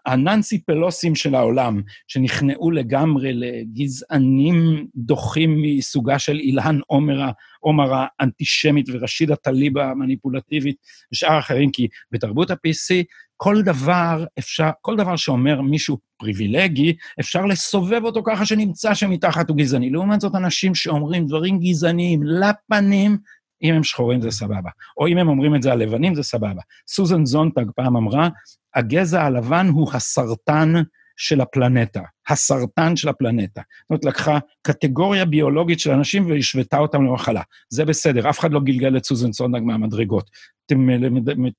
הננסי 0.06 0.62
פלוסים 0.62 1.14
של 1.14 1.34
העולם, 1.34 1.82
שנכנעו 2.08 2.70
לגמרי 2.70 3.32
לגזענים 3.32 4.86
דוחים 4.96 5.62
מסוגה 5.62 6.18
של 6.18 6.36
אילן 6.38 6.78
עומר, 6.86 7.30
עומר 7.60 7.92
האנטישמית 7.94 8.86
ורשידה 8.92 9.36
טליב 9.36 9.78
המניפולטיבית 9.78 10.76
ושאר 11.12 11.38
אחרים, 11.38 11.70
כי 11.70 11.88
בתרבות 12.12 12.50
ה-PC 12.50 13.04
כל 13.36 13.62
דבר 13.62 14.24
אפשר, 14.38 14.70
כל 14.80 14.96
דבר 14.96 15.16
שאומר 15.16 15.60
מישהו 15.60 15.98
פריבילגי, 16.18 16.96
אפשר 17.20 17.46
לסובב 17.46 18.04
אותו 18.04 18.22
ככה 18.26 18.46
שנמצא 18.46 18.94
שמתחת 18.94 19.48
הוא 19.48 19.56
גזעני. 19.56 19.90
לעומת 19.90 20.20
זאת, 20.20 20.34
אנשים 20.34 20.74
שאומרים 20.74 21.26
דברים 21.26 21.58
גזעניים 21.58 22.22
לפנים, 22.22 23.18
אם 23.62 23.74
הם 23.74 23.84
שחורים 23.84 24.20
זה 24.20 24.30
סבבה, 24.30 24.70
או 24.96 25.06
אם 25.06 25.18
הם 25.18 25.28
אומרים 25.28 25.54
את 25.54 25.62
זה 25.62 25.72
על 25.72 25.78
לבנים 25.78 26.14
זה 26.14 26.22
סבבה. 26.22 26.60
סוזן 26.88 27.26
זונטג 27.26 27.64
פעם 27.76 27.96
אמרה, 27.96 28.28
הגזע 28.74 29.22
הלבן 29.22 29.68
הוא 29.68 29.90
הסרטן 29.92 30.72
של 31.16 31.40
הפלנטה, 31.40 32.02
הסרטן 32.28 32.96
של 32.96 33.08
הפלנטה. 33.08 33.60
זאת 33.60 33.90
אומרת, 33.90 34.04
לקחה 34.04 34.38
קטגוריה 34.62 35.24
ביולוגית 35.24 35.80
של 35.80 35.90
אנשים 35.90 36.30
והשוותה 36.30 36.78
אותם 36.78 37.04
למחלה. 37.04 37.42
זה 37.68 37.84
בסדר, 37.84 38.30
אף 38.30 38.38
אחד 38.38 38.52
לא 38.52 38.60
גלגל 38.60 38.96
את 38.96 39.04
סוזן 39.04 39.32
זונטג 39.32 39.60
מהמדרגות. 39.64 40.30
אתם 40.66 40.88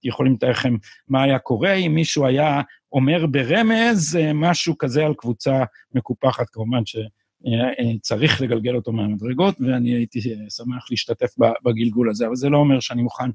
יכולים 0.04 0.34
לתאר 0.34 0.50
לכם 0.50 0.76
מה 1.08 1.24
היה 1.24 1.40
קורה 1.40 1.74
אם 1.74 1.96
מישהו 1.96 2.26
היה 2.26 2.62
אומר 2.92 3.26
ברמז 3.26 4.16
אה, 4.16 4.34
משהו 4.34 4.78
כזה 4.78 5.06
על 5.06 5.14
קבוצה 5.18 5.64
מקופחת, 5.96 6.46
כמובן 6.52 6.86
ש... 6.86 6.96
צריך 8.02 8.42
לגלגל 8.42 8.76
אותו 8.76 8.92
מהמדרגות, 8.92 9.56
ואני 9.60 9.94
הייתי 9.94 10.22
שמח 10.50 10.88
להשתתף 10.92 11.34
בגלגול 11.66 12.10
הזה, 12.10 12.28
אבל 12.28 12.36
זה 12.36 12.50
לא 12.50 12.58
אומר 12.58 12.80
שאני 12.80 13.02
מוכן 13.02 13.30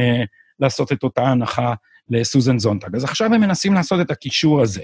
אה, 0.00 0.22
לעשות 0.60 0.92
את 0.92 1.02
אותה 1.02 1.22
הנחה 1.22 1.74
לסוזן 2.08 2.58
זונטג. 2.58 2.96
אז 2.96 3.04
עכשיו 3.04 3.34
הם 3.34 3.40
מנסים 3.40 3.74
לעשות 3.74 4.00
את 4.00 4.10
הקישור 4.10 4.60
הזה, 4.60 4.82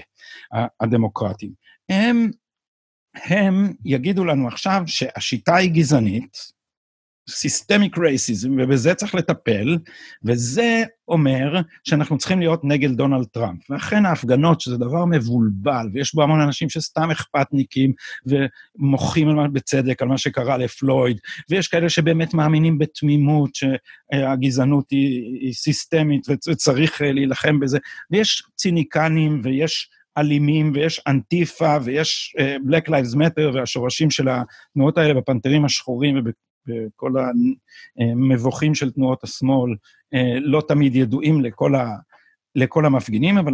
הדמוקרטים. 0.81 1.51
הם, 1.89 2.31
הם 3.15 3.73
יגידו 3.85 4.25
לנו 4.25 4.47
עכשיו 4.47 4.83
שהשיטה 4.85 5.55
היא 5.55 5.71
גזענית, 5.71 6.58
Systemic 7.29 7.97
Racism, 7.97 8.49
ובזה 8.57 8.93
צריך 8.93 9.15
לטפל, 9.15 9.77
וזה 10.23 10.83
אומר 11.07 11.61
שאנחנו 11.83 12.17
צריכים 12.17 12.39
להיות 12.39 12.63
נגד 12.63 12.91
דונלד 12.91 13.25
טראמפ. 13.25 13.71
ואכן 13.71 14.05
ההפגנות, 14.05 14.61
שזה 14.61 14.77
דבר 14.77 15.05
מבולבל, 15.05 15.87
ויש 15.93 16.15
בו 16.15 16.23
המון 16.23 16.41
אנשים 16.41 16.69
שסתם 16.69 17.11
אכפתניקים, 17.11 17.93
ומוחים 18.25 19.53
בצדק 19.53 20.01
על 20.01 20.07
מה 20.07 20.17
שקרה 20.17 20.57
לפלויד, 20.57 21.19
ויש 21.49 21.67
כאלה 21.67 21.89
שבאמת 21.89 22.33
מאמינים 22.33 22.77
בתמימות 22.77 23.51
שהגזענות 23.55 24.91
היא, 24.91 25.39
היא 25.41 25.53
סיסטמית 25.53 26.27
וצריך 26.49 27.01
להילחם 27.01 27.59
בזה, 27.59 27.77
ויש 28.11 28.43
ציניקנים 28.55 29.41
ויש... 29.43 29.89
אלימים, 30.17 30.71
ויש 30.75 31.01
אנטיפה, 31.07 31.77
ויש 31.83 32.35
uh, 32.37 32.69
Black 32.69 32.89
Lives 32.89 33.15
Matter, 33.15 33.55
והשורשים 33.55 34.11
של 34.11 34.27
התנועות 34.29 34.97
האלה 34.97 35.13
בפנתרים 35.13 35.65
השחורים 35.65 36.23
וכל 36.69 37.11
המבוכים 37.99 38.75
של 38.75 38.91
תנועות 38.91 39.23
השמאל 39.23 39.75
אה, 40.13 40.39
לא 40.41 40.61
תמיד 40.67 40.95
ידועים 40.95 41.41
לכל, 41.41 41.75
ה, 41.75 41.95
לכל 42.55 42.85
המפגינים, 42.85 43.37
אבל, 43.37 43.53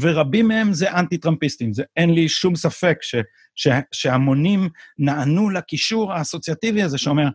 ורבים 0.00 0.48
מהם 0.48 0.72
זה 0.72 0.92
אנטי-טראמפיסטים, 0.92 1.72
זה 1.72 1.84
אין 1.96 2.14
לי 2.14 2.28
שום 2.28 2.56
ספק 2.56 2.98
ש, 3.00 3.14
ש, 3.54 3.68
שהמונים 3.92 4.68
נענו 4.98 5.50
לקישור 5.50 6.12
האסוציאטיבי 6.12 6.82
הזה 6.82 6.98
שאומר, 6.98 7.28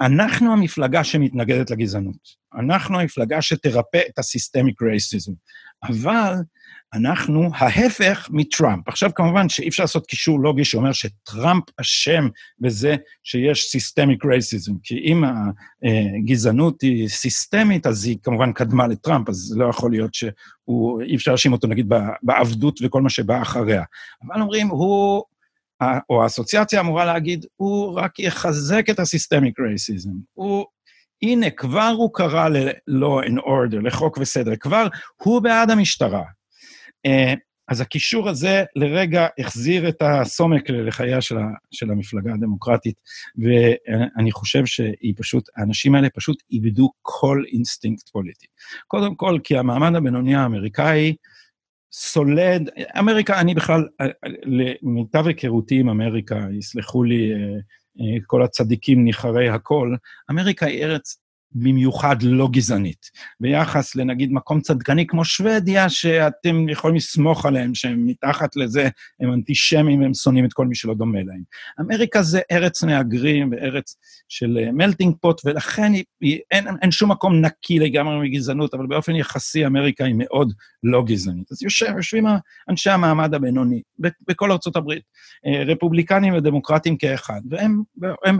אנחנו 0.00 0.52
המפלגה 0.52 1.04
שמתנגדת 1.04 1.70
לגזענות, 1.70 2.48
אנחנו 2.58 3.00
המפלגה 3.00 3.42
שתרפא 3.42 4.00
את 4.10 4.18
הסיסטמיק 4.18 4.82
רייסיזם, 4.82 5.32
אבל 5.82 6.34
אנחנו 6.94 7.50
ההפך 7.54 8.28
מטראמפ. 8.30 8.88
עכשיו, 8.88 9.10
כמובן 9.14 9.48
שאי 9.48 9.68
אפשר 9.68 9.82
לעשות 9.82 10.06
קישור 10.06 10.40
לוגי 10.40 10.64
שאומר 10.64 10.92
שטראמפ 10.92 11.64
אשם 11.80 12.28
בזה 12.60 12.96
שיש 13.24 13.64
סיסטמיק 13.70 14.24
רייסיזם, 14.24 14.72
כי 14.82 14.98
אם 14.98 15.24
הגזענות 16.22 16.82
היא 16.82 17.08
סיסטמית, 17.08 17.86
אז 17.86 18.04
היא 18.04 18.18
כמובן 18.22 18.52
קדמה 18.52 18.86
לטראמפ, 18.86 19.28
אז 19.28 19.54
לא 19.56 19.70
יכול 19.70 19.90
להיות 19.90 20.14
שהוא, 20.14 21.02
אי 21.02 21.16
אפשר 21.16 21.30
להאשים 21.30 21.52
אותו 21.52 21.66
נגיד 21.68 21.92
בעבדות 22.22 22.80
וכל 22.82 23.02
מה 23.02 23.10
שבא 23.10 23.42
אחריה. 23.42 23.82
אבל 24.26 24.40
אומרים, 24.40 24.68
הוא, 24.68 25.22
או 26.10 26.22
האסוציאציה 26.22 26.80
אמורה 26.80 27.04
להגיד, 27.04 27.46
הוא 27.56 28.00
רק 28.00 28.18
יחזק 28.18 28.90
את 28.90 28.98
ה 28.98 29.05
systemic 29.05 29.60
racism. 29.60 30.12
הוא 30.34 30.66
הנה, 31.22 31.50
כבר 31.50 31.92
הוא 31.96 32.10
קרא 32.14 32.48
ל-law 32.48 33.26
and 33.26 33.38
order, 33.38 33.80
לחוק 33.82 34.18
וסדר, 34.18 34.56
כבר 34.56 34.86
הוא 35.22 35.42
בעד 35.42 35.70
המשטרה. 35.70 36.22
Uh, 37.06 37.38
אז 37.68 37.80
הקישור 37.80 38.28
הזה 38.28 38.64
לרגע 38.76 39.26
החזיר 39.38 39.88
את 39.88 40.02
הסומק 40.02 40.70
לחייה 40.70 41.20
של, 41.20 41.38
ה, 41.38 41.46
של 41.70 41.90
המפלגה 41.90 42.34
הדמוקרטית, 42.34 43.00
ואני 43.38 44.32
חושב 44.32 44.66
שהיא 44.66 45.14
פשוט, 45.16 45.48
האנשים 45.56 45.94
האלה 45.94 46.08
פשוט 46.10 46.42
איבדו 46.50 46.90
כל 47.02 47.42
אינסטינקט 47.52 48.08
פוליטי. 48.08 48.46
קודם 48.86 49.14
כל, 49.14 49.38
כי 49.44 49.58
המעמד 49.58 49.94
הבינוני 49.94 50.36
האמריקאי 50.36 51.14
סולד, 51.92 52.70
אמריקה, 52.98 53.40
אני 53.40 53.54
בכלל, 53.54 53.88
למיטב 54.44 55.26
היכרותי 55.26 55.80
עם 55.80 55.88
אמריקה, 55.88 56.40
יסלחו 56.58 57.04
לי 57.04 57.32
אה, 57.32 58.16
כל 58.26 58.42
הצדיקים 58.42 59.04
ניחרי 59.04 59.48
הכל, 59.48 59.94
אמריקה 60.30 60.66
היא 60.66 60.84
ארץ 60.84 61.18
במיוחד 61.52 62.16
לא 62.22 62.48
גזענית. 62.50 63.10
ביחס 63.40 63.96
לנגיד 63.96 64.32
מקום 64.32 64.60
צדקני 64.60 65.06
כמו 65.06 65.24
שוודיה, 65.24 65.88
שאתם 65.88 66.68
יכולים 66.68 66.96
לסמוך 66.96 67.46
עליהם, 67.46 67.74
שהם 67.74 68.06
מתחת 68.06 68.56
לזה, 68.56 68.88
הם 69.20 69.32
אנטישמים, 69.32 70.02
הם 70.02 70.14
שונאים 70.14 70.44
את 70.44 70.52
כל 70.52 70.66
מי 70.66 70.74
שלא 70.74 70.94
דומה 70.94 71.18
להם. 71.18 71.42
אמריקה 71.80 72.22
זה 72.22 72.40
ארץ 72.52 72.84
מהגרים 72.84 73.50
וארץ 73.52 73.96
של 74.28 74.58
מלטינג 74.72 75.14
uh, 75.14 75.18
פוט, 75.20 75.40
ולכן 75.44 75.92
היא, 75.92 76.04
היא, 76.20 76.38
אין, 76.50 76.66
אין 76.82 76.90
שום 76.90 77.10
מקום 77.10 77.40
נקי 77.40 77.78
לגמרי 77.78 78.28
מגזענות, 78.28 78.74
אבל 78.74 78.86
באופן 78.86 79.14
יחסי 79.14 79.66
אמריקה 79.66 80.04
היא 80.04 80.14
מאוד 80.18 80.52
לא 80.82 81.04
גזענית. 81.04 81.52
אז 81.52 81.62
יושב, 81.62 81.92
יושבים 81.96 82.26
אנשי 82.68 82.90
המעמד 82.90 83.34
הבינוני 83.34 83.82
בכל 83.98 84.52
ארצות 84.52 84.76
הברית, 84.76 85.02
uh, 85.46 85.70
רפובליקנים 85.70 86.34
ודמוקרטים 86.34 86.96
כאחד, 86.96 87.40
והם 87.50 87.82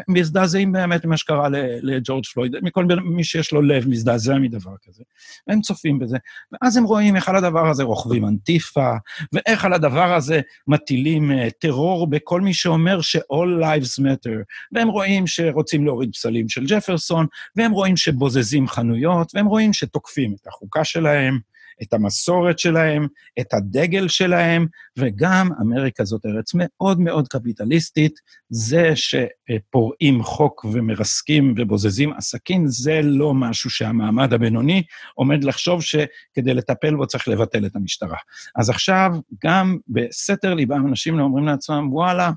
מזדעזעים 0.08 0.72
באמת 0.72 1.04
ממה 1.04 1.16
שקרה 1.16 1.48
לג'ורג' 1.82 2.24
פלויד, 2.26 2.56
מכל. 2.62 2.97
מי 3.04 3.24
שיש 3.24 3.52
לו 3.52 3.62
לב 3.62 3.88
מזדעזע 3.88 4.38
מדבר 4.38 4.74
כזה. 4.86 5.02
והם 5.46 5.60
צופים 5.60 5.98
בזה, 5.98 6.16
ואז 6.52 6.76
הם 6.76 6.84
רואים 6.84 7.16
איך 7.16 7.28
על 7.28 7.36
הדבר 7.36 7.68
הזה 7.68 7.82
רוכבים 7.82 8.24
אנטיפה, 8.24 8.92
ואיך 9.32 9.64
על 9.64 9.72
הדבר 9.72 10.14
הזה 10.14 10.40
מטילים 10.68 11.30
uh, 11.30 11.50
טרור 11.58 12.10
בכל 12.10 12.40
מי 12.40 12.54
שאומר 12.54 13.00
ש-all 13.00 13.62
lives 13.62 14.02
matter, 14.02 14.42
והם 14.72 14.88
רואים 14.88 15.26
שרוצים 15.26 15.84
להוריד 15.84 16.10
פסלים 16.12 16.48
של 16.48 16.64
ג'פרסון, 16.66 17.26
והם 17.56 17.72
רואים 17.72 17.96
שבוזזים 17.96 18.68
חנויות, 18.68 19.34
והם 19.34 19.46
רואים 19.46 19.72
שתוקפים 19.72 20.34
את 20.40 20.46
החוקה 20.46 20.84
שלהם, 20.84 21.38
את 21.82 21.92
המסורת 21.92 22.58
שלהם, 22.58 23.06
את 23.40 23.54
הדגל 23.54 24.08
שלהם, 24.08 24.66
וגם 24.98 25.48
אמריקה 25.60 26.04
זאת 26.04 26.26
ארץ 26.26 26.52
מאוד 26.54 27.00
מאוד 27.00 27.28
קפיטליסטית. 27.28 28.12
זה 28.50 28.92
שפורעים 28.94 30.22
חוק 30.22 30.64
ומרסקים 30.64 31.54
ובוזזים 31.56 32.12
עסקים, 32.12 32.66
זה 32.66 33.00
לא 33.02 33.34
משהו 33.34 33.70
שהמעמד 33.70 34.32
הבינוני 34.32 34.82
עומד 35.14 35.44
לחשוב 35.44 35.82
שכדי 35.82 36.54
לטפל 36.54 36.96
בו 36.96 37.06
צריך 37.06 37.28
לבטל 37.28 37.66
את 37.66 37.76
המשטרה. 37.76 38.16
אז 38.56 38.70
עכשיו, 38.70 39.12
גם 39.44 39.78
בסתר 39.88 40.54
ליבם 40.54 40.86
אנשים 40.88 41.20
אומרים 41.20 41.46
לעצמם, 41.46 41.88
וואלה, 41.92 42.30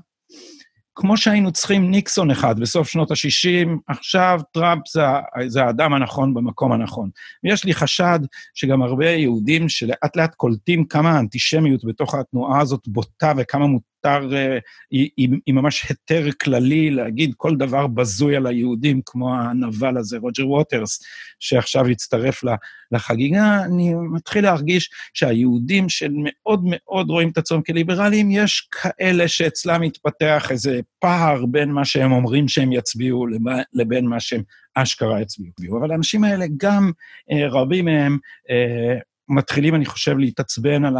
כמו 0.94 1.16
שהיינו 1.16 1.52
צריכים 1.52 1.90
ניקסון 1.90 2.30
אחד 2.30 2.60
בסוף 2.60 2.88
שנות 2.88 3.10
ה-60, 3.10 3.68
עכשיו 3.88 4.40
טראמפ 4.52 4.88
זה, 4.88 5.00
זה 5.46 5.62
האדם 5.62 5.94
הנכון 5.94 6.34
במקום 6.34 6.72
הנכון. 6.72 7.10
ויש 7.44 7.64
לי 7.64 7.74
חשד 7.74 8.18
שגם 8.54 8.82
הרבה 8.82 9.10
יהודים 9.10 9.68
שלאט 9.68 10.16
לאט 10.16 10.34
קולטים 10.34 10.84
כמה 10.84 11.10
האנטישמיות 11.10 11.84
בתוך 11.84 12.14
התנועה 12.14 12.60
הזאת 12.60 12.88
בוטה 12.88 13.32
וכמה 13.36 13.66
מותר, 13.66 13.91
אה, 14.06 14.58
היא, 14.90 15.10
היא, 15.16 15.54
ממש 15.54 15.86
היתר 15.88 16.28
כללי 16.42 16.90
להגיד 16.90 17.34
כל 17.36 17.56
דבר 17.56 17.86
בזוי 17.86 18.36
על 18.36 18.46
היהודים, 18.46 19.00
כמו 19.06 19.34
הנבל 19.34 19.96
הזה, 19.96 20.18
רוג'ר 20.18 20.48
ווטרס, 20.48 21.02
שעכשיו 21.40 21.86
הצטרף 21.86 22.44
לחגיגה, 22.92 23.64
אני 23.64 23.94
מתחיל 23.94 24.44
להרגיש 24.44 24.90
שהיהודים 25.14 25.88
שמאוד 25.88 26.62
מאוד 26.64 27.10
רואים 27.10 27.28
את 27.28 27.38
עצמם 27.38 27.62
כליברליים, 27.62 28.30
יש 28.30 28.68
כאלה 28.70 29.28
שאצלם 29.28 29.80
מתפתח 29.80 30.46
איזה 30.50 30.80
פער 30.98 31.46
בין 31.46 31.72
מה 31.72 31.84
שהם 31.84 32.12
אומרים 32.12 32.48
שהם 32.48 32.72
יצביעו 32.72 33.26
לבין 33.72 34.06
מה 34.06 34.20
שהם 34.20 34.42
אשכרה 34.74 35.20
יצביעו. 35.20 35.78
אבל 35.78 35.92
האנשים 35.92 36.24
האלה, 36.24 36.44
גם 36.56 36.90
אה, 37.32 37.48
רבים 37.48 37.84
מהם, 37.84 38.18
אה, 38.50 38.98
מתחילים, 39.28 39.74
אני 39.74 39.84
חושב, 39.84 40.18
להתעצבן 40.18 40.84
על 40.84 40.96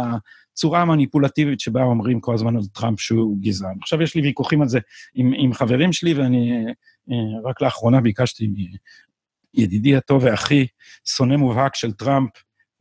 הצורה 0.53 0.81
המניפולטיבית 0.81 1.59
שבה 1.59 1.83
אומרים 1.83 2.19
כל 2.19 2.33
הזמן 2.33 2.55
על 2.55 2.61
טראמפ 2.73 2.99
שהוא 2.99 3.37
גזען. 3.41 3.75
עכשיו 3.81 4.01
יש 4.01 4.15
לי 4.15 4.21
ויכוחים 4.21 4.61
על 4.61 4.67
זה 4.67 4.79
עם, 5.15 5.33
עם 5.37 5.53
חברים 5.53 5.93
שלי, 5.93 6.13
ואני 6.13 6.65
אה, 7.11 7.49
רק 7.49 7.61
לאחרונה 7.61 8.01
ביקשתי 8.01 8.49
מידידי 9.55 9.95
הטוב 9.95 10.23
ואחי, 10.23 10.67
שונא 11.05 11.35
מובהק 11.35 11.75
של 11.75 11.91
טראמפ, 11.91 12.29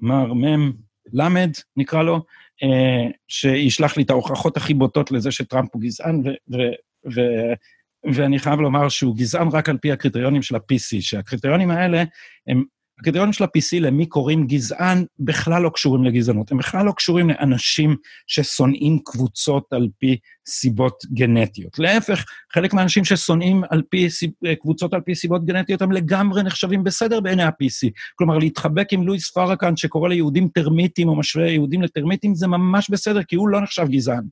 מר 0.00 0.32
מ' 0.34 0.72
למד, 1.12 1.50
נקרא 1.76 2.02
לו, 2.02 2.24
אה, 2.62 3.10
שישלח 3.28 3.96
לי 3.96 4.02
את 4.02 4.10
ההוכחות 4.10 4.56
הכי 4.56 4.74
בוטות 4.74 5.10
לזה 5.10 5.30
שטראמפ 5.32 5.68
הוא 5.72 5.82
גזען, 5.82 6.20
ו- 6.24 6.54
ו- 6.54 6.74
ו- 7.14 7.52
ואני 8.14 8.38
חייב 8.38 8.60
לומר 8.60 8.88
שהוא 8.88 9.16
גזען 9.16 9.48
רק 9.48 9.68
על 9.68 9.78
פי 9.78 9.92
הקריטריונים 9.92 10.42
של 10.42 10.54
ה-PC, 10.54 11.00
שהקריטריונים 11.00 11.70
האלה 11.70 12.04
הם 12.46 12.64
הקריטריונים 13.02 13.32
של 13.32 13.44
ה-PC 13.44 13.80
למי 13.80 14.06
קוראים 14.06 14.46
גזען 14.46 15.04
בכלל 15.18 15.62
לא 15.62 15.68
קשורים 15.68 16.04
לגזענות, 16.04 16.52
הם 16.52 16.58
בכלל 16.58 16.86
לא 16.86 16.92
קשורים 16.92 17.28
לאנשים 17.28 17.96
ששונאים 18.26 18.98
קבוצות 19.04 19.72
על 19.72 19.88
פי 19.98 20.16
סיבות 20.46 21.04
גנטיות. 21.12 21.78
להפך, 21.78 22.24
חלק 22.54 22.74
מהאנשים 22.74 23.04
ששונאים 23.04 23.62
על 23.70 23.82
פי, 23.90 24.08
קבוצות 24.60 24.94
על 24.94 25.00
פי 25.00 25.14
סיבות 25.14 25.44
גנטיות, 25.44 25.82
הם 25.82 25.92
לגמרי 25.92 26.42
נחשבים 26.42 26.84
בסדר 26.84 27.20
בעיני 27.20 27.42
ה-PC. 27.42 27.90
כלומר, 28.14 28.38
להתחבק 28.38 28.92
עם 28.92 29.06
לואיס 29.06 29.30
פרקן 29.30 29.76
שקורא 29.76 30.08
ליהודים 30.08 30.48
טרמיטים 30.48 31.08
או 31.08 31.16
משווה 31.16 31.50
יהודים 31.50 31.82
לטרמיטים, 31.82 32.34
זה 32.34 32.46
ממש 32.46 32.90
בסדר, 32.90 33.22
כי 33.22 33.36
הוא 33.36 33.48
לא 33.48 33.60
נחשב 33.60 33.86
גזען. 33.88 34.24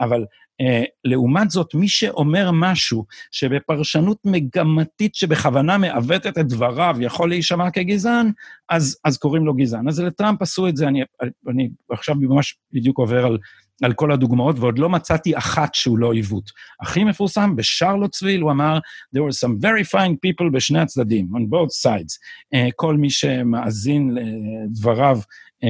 אבל 0.00 0.24
Uh, 0.62 0.84
לעומת 1.04 1.50
זאת, 1.50 1.74
מי 1.74 1.88
שאומר 1.88 2.50
משהו 2.52 3.04
שבפרשנות 3.30 4.18
מגמתית 4.24 5.14
שבכוונה 5.14 5.78
מעוותת 5.78 6.38
את 6.38 6.48
דבריו 6.48 6.96
יכול 7.00 7.28
להישמע 7.28 7.70
כגזען, 7.70 8.30
אז, 8.68 8.98
אז 9.04 9.18
קוראים 9.18 9.46
לו 9.46 9.54
גזען. 9.54 9.88
אז 9.88 10.00
לטראמפ 10.00 10.42
עשו 10.42 10.68
את 10.68 10.76
זה, 10.76 10.88
אני, 10.88 11.02
אני 11.48 11.70
עכשיו 11.90 12.14
ממש 12.14 12.56
בדיוק 12.72 12.98
עובר 12.98 13.26
על, 13.26 13.38
על 13.82 13.92
כל 13.92 14.12
הדוגמאות, 14.12 14.58
ועוד 14.58 14.78
לא 14.78 14.88
מצאתי 14.88 15.36
אחת 15.36 15.74
שהוא 15.74 15.98
לא 15.98 16.12
עיוות. 16.12 16.50
הכי 16.82 17.04
מפורסם, 17.04 17.56
בשרלוטסוויל 17.56 18.40
הוא 18.40 18.50
אמר, 18.50 18.78
there 19.16 19.20
were 19.20 19.46
some 19.46 19.62
very 19.62 19.84
fine 19.94 20.14
people 20.26 20.50
בשני 20.52 20.78
הצדדים, 20.78 21.28
on 21.34 21.40
both 21.40 21.88
sides. 21.88 22.18
Uh, 22.54 22.58
כל 22.76 22.96
מי 22.96 23.10
שמאזין 23.10 24.14
לדבריו 24.14 25.18
uh, 25.64 25.68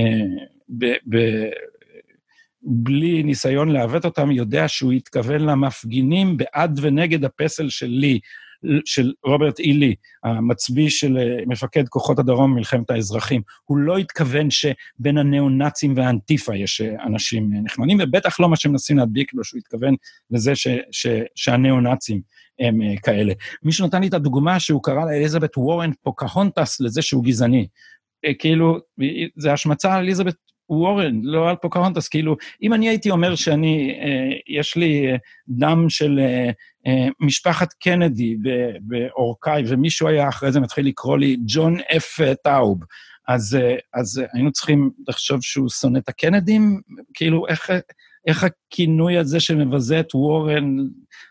ב... 0.79 0.85
ב 1.09 1.17
בלי 2.65 3.23
ניסיון 3.23 3.69
לעוות 3.69 4.05
אותם, 4.05 4.31
יודע 4.31 4.69
שהוא 4.69 4.93
התכוון 4.93 5.41
למפגינים 5.41 6.37
בעד 6.37 6.79
ונגד 6.83 7.25
הפסל 7.25 7.69
של 7.69 7.87
לי, 7.87 8.21
של 8.85 9.13
רוברט 9.25 9.59
אילי, 9.59 9.95
המצביא 10.25 10.89
של 10.91 11.19
אה, 11.19 11.37
מפקד 11.47 11.89
כוחות 11.89 12.19
הדרום 12.19 12.53
במלחמת 12.55 12.91
האזרחים. 12.91 13.43
הוא 13.65 13.79
לא 13.79 13.99
התכוון 13.99 14.49
שבין 14.51 15.19
הניאו-נאצים 15.19 15.95
והאנטיפה 15.97 16.57
יש 16.57 16.81
אה, 16.81 17.05
אנשים 17.07 17.51
אה, 17.55 17.61
נחמדים, 17.61 17.99
ובטח 18.03 18.41
לא 18.41 18.49
מה 18.49 18.57
שמנסים 18.57 18.99
להדביק 18.99 19.35
לו, 19.35 19.45
שהוא 19.45 19.59
התכוון 19.59 19.95
לזה 20.31 20.57
ש, 20.57 20.69
ש, 20.91 21.07
שהניאו-נאצים 21.35 22.21
הם 22.61 22.79
כאלה. 23.03 23.33
מישהו 23.63 23.87
נתן 23.87 24.01
לי 24.01 24.09
את 24.09 24.15
הדוגמה 24.15 24.61
שהוא 24.61 24.83
קרא 24.83 25.05
לאליזבת 25.05 25.59
וורן 25.59 25.91
פוקהונטס 26.03 26.81
לזה 26.81 27.03
שהוא 27.03 27.25
גזעני. 27.25 27.67
כאילו, 28.39 28.79
זה 29.37 29.53
השמצה 29.53 29.95
על 29.95 30.03
אליזבת 30.03 30.35
וורן, 30.69 31.21
לא 31.23 31.51
על 31.51 31.57
פוקהונטס, 31.57 32.09
כאילו, 32.09 32.37
אם 32.63 32.75
אני 32.75 32.89
הייתי 32.89 33.11
אומר 33.11 33.35
שאני, 33.35 33.99
אה, 34.03 34.39
יש 34.49 34.77
לי 34.77 35.07
אה, 35.11 35.17
דם 35.49 35.87
של 35.89 36.19
אה, 36.19 36.51
אה, 36.87 37.09
משפחת 37.21 37.73
קנדי 37.73 38.37
בעורקיי, 38.81 39.63
ומישהו 39.69 40.09
היה 40.09 40.29
אחרי 40.29 40.53
זה 40.53 40.61
מתחיל 40.61 40.87
לקרוא 40.87 41.19
לי 41.19 41.37
ג'ון 41.47 41.77
אף 41.97 42.21
טאוב, 42.45 42.79
אז, 43.29 43.59
אה, 43.61 43.77
אז 43.95 44.23
היינו 44.33 44.53
צריכים 44.53 44.91
לחשוב 45.09 45.43
שהוא 45.43 45.69
שונא 45.69 45.99
את 45.99 46.09
הקנדים? 46.09 46.81
כאילו, 47.15 47.47
איך, 47.49 47.71
איך 48.27 48.45
הכינוי 48.45 49.19
הזה 49.19 49.41
שמבזה 49.41 50.01
את 50.01 50.15
וורן 50.15 50.77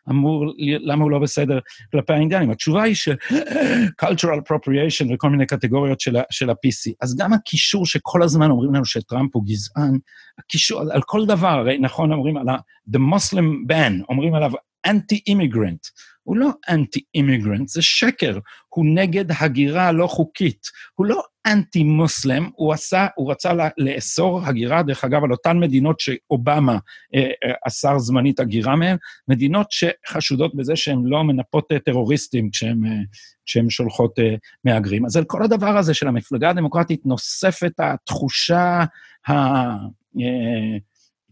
אמור, 0.10 0.46
למה 0.60 1.04
הוא 1.04 1.12
לא 1.12 1.20
בסדר 1.20 1.60
כלפי 1.92 2.14
האינדיאנים? 2.14 2.52
התשובה 2.52 2.84
היא 2.84 2.96
ש-cultural 2.96 4.38
appropriation 4.38 5.14
וכל 5.14 5.30
מיני 5.30 5.46
קטגוריות 5.46 6.00
של, 6.00 6.16
של 6.30 6.50
ה-PC. 6.50 6.94
אז 7.02 7.16
גם 7.18 7.34
הקישור 7.34 7.86
שכל 7.86 8.24
הזמן 8.24 8.52
אומרים 8.52 8.74
לנו 8.74 8.86
שטראמפ 8.86 9.36
הוא 9.36 9.44
גזען, 9.46 9.98
הקישור, 10.40 10.82
על 10.92 11.02
כל 11.06 11.26
דבר, 11.26 11.48
הרי 11.48 11.78
נכון 11.78 12.12
אומרים 12.12 12.38
על 12.38 12.50
ה-the 12.50 12.98
Muslim 12.98 13.72
ban, 13.72 14.04
אומרים 14.10 14.36
עליו 14.36 14.52
אנטי-אימיגרנט. 14.86 15.88
הוא 16.24 16.38
לא 16.38 16.50
אנטי-אימיגרנט, 16.70 17.68
זה 17.68 17.82
שקר. 17.82 18.38
הוא 18.70 18.86
נגד 18.96 19.26
הגירה 19.40 19.92
לא 19.92 20.08
חוקית. 20.08 20.68
הוא 20.96 21.06
לא 21.06 21.24
אנטי-מוסלם, 21.46 22.50
הוא 22.56 22.74
עשה, 22.74 23.08
הוא 23.16 23.32
רצה 23.32 23.52
לאסור 23.78 24.42
הגירה, 24.44 24.84
דרך 24.84 25.04
אגב, 25.04 25.24
על 25.24 25.32
אותן 25.32 25.60
מדינות 25.60 26.00
שאובמה 26.00 26.78
אה, 27.16 27.22
אה, 27.22 27.54
אסר 27.68 28.00
זמנית 28.00 28.40
הגירה 28.40 28.76
מהן, 28.76 28.98
מדינות 29.28 29.68
שחשודות 29.70 30.56
בזה 30.56 30.76
שהן 30.76 31.02
לא 31.06 31.24
מנפות 31.24 31.72
אה, 31.72 31.80
טרוריסטים 31.80 32.50
כשהן, 32.50 32.86
אה, 32.86 33.70
שולחות 33.70 34.20
אה, 34.20 34.36
מהגרים. 34.64 35.06
אז 35.06 35.18
על 35.18 35.24
כל 35.24 35.44
הדבר 35.44 35.78
הזה 35.78 35.94
של 35.94 36.08
המפלגה 36.08 36.50
הדמוקרטית 36.50 37.06
נוספת 37.06 37.74
התחושה 37.80 38.84
ה... 39.30 39.34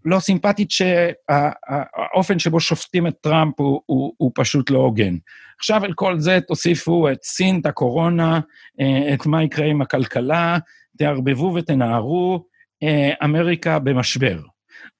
לא 0.06 0.20
סימפטית 0.20 0.72
שהאופן 0.72 2.40
שבו 2.40 2.60
שופטים 2.60 3.08
את 3.08 3.16
טראמפ 3.22 3.60
הוא, 3.60 3.82
הוא, 3.86 4.14
הוא 4.18 4.32
פשוט 4.36 4.70
לא 4.70 4.80
הוגן. 4.80 5.18
עכשיו 5.60 5.86
על 5.86 5.94
כל 5.94 6.20
זה 6.20 6.40
תוסיפו 6.48 7.10
את 7.12 7.24
סין, 7.24 7.60
את 7.62 7.66
הקורונה, 7.66 8.40
אה, 8.80 9.14
את 9.14 9.26
מה 9.26 9.44
יקרה 9.44 9.66
עם 9.66 9.82
הכלכלה, 9.82 10.58
תערבבו 10.98 11.54
ותנערו, 11.56 12.46
אה, 12.84 13.12
אמריקה 13.24 13.80
במשבר. 13.80 14.40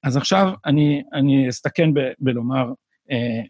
אז 0.04 0.16
עכשיו 0.16 0.52
אני, 0.66 1.02
אני 1.12 1.48
אסתכן 1.48 1.94
ב, 1.94 2.00
בלומר 2.18 2.72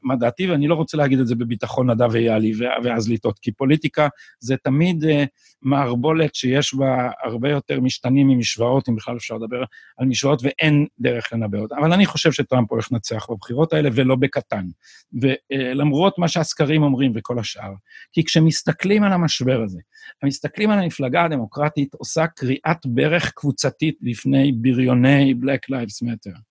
מה 0.02 0.16
דעתי, 0.16 0.50
ואני 0.50 0.68
לא 0.68 0.74
רוצה 0.74 0.96
להגיד 0.96 1.20
את 1.20 1.26
זה 1.26 1.34
בביטחון 1.34 1.90
נדב 1.90 2.08
ויאלי 2.12 2.52
ואז 2.84 3.10
לטעות, 3.10 3.38
כי 3.38 3.52
פוליטיקה 3.52 4.08
זה 4.40 4.56
תמיד 4.56 5.04
אה, 5.04 5.24
מערבולת 5.62 6.34
שיש 6.34 6.74
בה 6.74 7.10
הרבה 7.24 7.50
יותר 7.50 7.80
משתנים 7.80 8.28
ממשוואות, 8.28 8.88
אם 8.88 8.96
בכלל 8.96 9.16
אפשר 9.16 9.34
לדבר 9.34 9.62
על 9.98 10.06
משוואות, 10.06 10.42
ואין 10.42 10.86
דרך 10.98 11.32
לנבא 11.32 11.58
אותה. 11.58 11.74
אבל 11.80 11.92
אני 11.92 12.06
חושב 12.06 12.32
שטראמפ 12.32 12.70
הולך 12.70 12.92
לנצח 12.92 13.26
בבחירות 13.30 13.72
האלה, 13.72 13.90
ולא 13.92 14.16
בקטן. 14.16 14.66
ולמרות 15.12 16.18
מה 16.18 16.28
שהסקרים 16.28 16.82
אומרים 16.82 17.12
וכל 17.14 17.38
השאר, 17.38 17.72
כי 18.12 18.24
כשמסתכלים 18.24 19.04
על 19.04 19.12
המשבר 19.12 19.62
הזה, 19.62 19.78
מסתכלים 20.24 20.70
על 20.70 20.78
המפלגה 20.78 21.24
הדמוקרטית 21.24 21.94
עושה 21.94 22.26
קריאת 22.26 22.86
ברך 22.86 23.32
קבוצתית 23.34 23.98
בפני 24.02 24.52
בריוני 24.52 25.34
Black 25.42 25.74
Lives 25.74 26.06
Matter. 26.06 26.49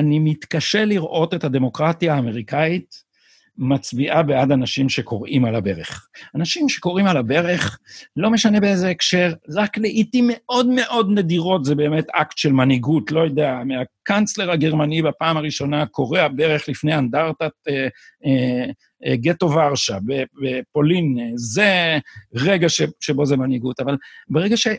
אני 0.00 0.18
מתקשה 0.18 0.84
לראות 0.84 1.34
את 1.34 1.44
הדמוקרטיה 1.44 2.14
האמריקאית 2.14 3.10
מצביעה 3.58 4.22
בעד 4.22 4.52
אנשים 4.52 4.88
שקוראים 4.88 5.44
על 5.44 5.54
הברך. 5.54 6.08
אנשים 6.34 6.68
שקוראים 6.68 7.06
על 7.06 7.16
הברך, 7.16 7.78
לא 8.16 8.30
משנה 8.30 8.60
באיזה 8.60 8.88
הקשר, 8.88 9.32
רק 9.56 9.78
לעיתים 9.78 10.30
מאוד 10.32 10.66
מאוד 10.66 11.10
נדירות 11.10 11.64
זה 11.64 11.74
באמת 11.74 12.04
אקט 12.12 12.38
של 12.38 12.52
מנהיגות, 12.52 13.12
לא 13.12 13.20
יודע, 13.20 13.60
מהקנצלר 13.64 14.50
הגרמני 14.50 15.02
בפעם 15.02 15.36
הראשונה 15.36 15.86
קורע 15.86 16.28
ברך 16.28 16.68
לפני 16.68 16.94
אנדרטת 16.94 17.52
אה, 17.68 17.88
אה, 18.26 18.70
אה, 19.06 19.16
גטו 19.16 19.50
ורשה 19.50 19.98
בפולין, 20.42 21.32
זה 21.34 21.98
רגע 22.34 22.68
ש, 22.68 22.82
שבו 23.00 23.26
זה 23.26 23.36
מנהיגות, 23.36 23.80
אבל 23.80 23.96
ברגע 24.28 24.56
שה... 24.56 24.70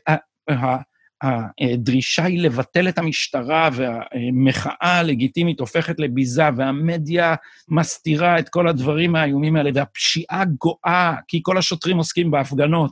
הדרישה 1.22 2.24
היא 2.24 2.42
לבטל 2.42 2.90
את 2.90 2.98
המשטרה 2.98 3.70
והמחאה 3.74 5.00
הלגיטימית 5.00 5.60
הופכת 5.60 6.00
לביזה 6.00 6.44
והמדיה 6.58 7.36
מסתירה 7.70 8.40
את 8.40 8.50
כל 8.50 8.68
הדברים 8.68 9.16
האיומים 9.16 9.56
האלה 9.56 9.70
והפשיעה 9.74 10.44
גואה 10.46 11.16
כי 11.28 11.40
כל 11.44 11.58
השוטרים 11.58 11.98
עוסקים 11.98 12.32
בהפגנות 12.32 12.92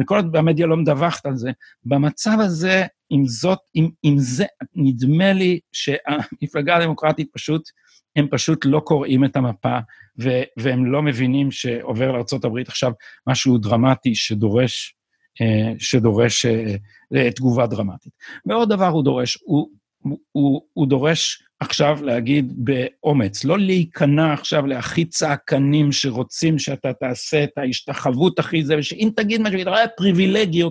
וכל 0.00 0.20
המדיה 0.34 0.66
לא 0.66 0.76
מדווחת 0.76 1.26
על 1.26 1.36
זה. 1.36 1.50
במצב 1.84 2.36
הזה, 2.40 2.86
עם 3.10 3.26
זאת, 3.26 3.58
עם, 3.74 3.90
עם 4.02 4.18
זה, 4.18 4.44
נדמה 4.74 5.32
לי 5.32 5.60
שהמפלגה 5.72 6.76
הדמוקרטית 6.76 7.28
פשוט, 7.32 7.62
הם 8.16 8.28
פשוט 8.30 8.64
לא 8.64 8.80
קוראים 8.80 9.24
את 9.24 9.36
המפה 9.36 9.78
ו, 10.20 10.28
והם 10.56 10.92
לא 10.92 11.02
מבינים 11.02 11.50
שעובר 11.50 12.12
לארה"ב 12.12 12.58
עכשיו 12.66 12.92
משהו 13.26 13.58
דרמטי 13.58 14.14
שדורש 14.14 14.94
שדורש 15.78 16.46
אה, 16.46 16.74
אה, 17.16 17.30
תגובה 17.30 17.66
דרמטית. 17.66 18.12
ועוד 18.46 18.68
דבר 18.68 18.88
הוא 18.88 19.04
דורש, 19.04 19.38
הוא, 19.44 19.68
הוא, 20.32 20.62
הוא 20.72 20.88
דורש 20.88 21.42
עכשיו 21.60 21.98
להגיד 22.02 22.52
באומץ, 22.56 23.44
לא 23.44 23.58
להיכנע 23.58 24.32
עכשיו 24.32 24.66
להכי 24.66 25.04
צעקנים 25.04 25.92
שרוצים 25.92 26.58
שאתה 26.58 26.92
תעשה 26.92 27.44
את 27.44 27.50
ההשתחוות 27.56 28.38
הכי 28.38 28.64
זה, 28.64 28.78
ושאם 28.78 29.10
תגיד 29.16 29.40
משהו, 29.40 29.62
אתה 29.62 29.70
רואה 29.70 29.88
פריבילגי, 29.88 30.62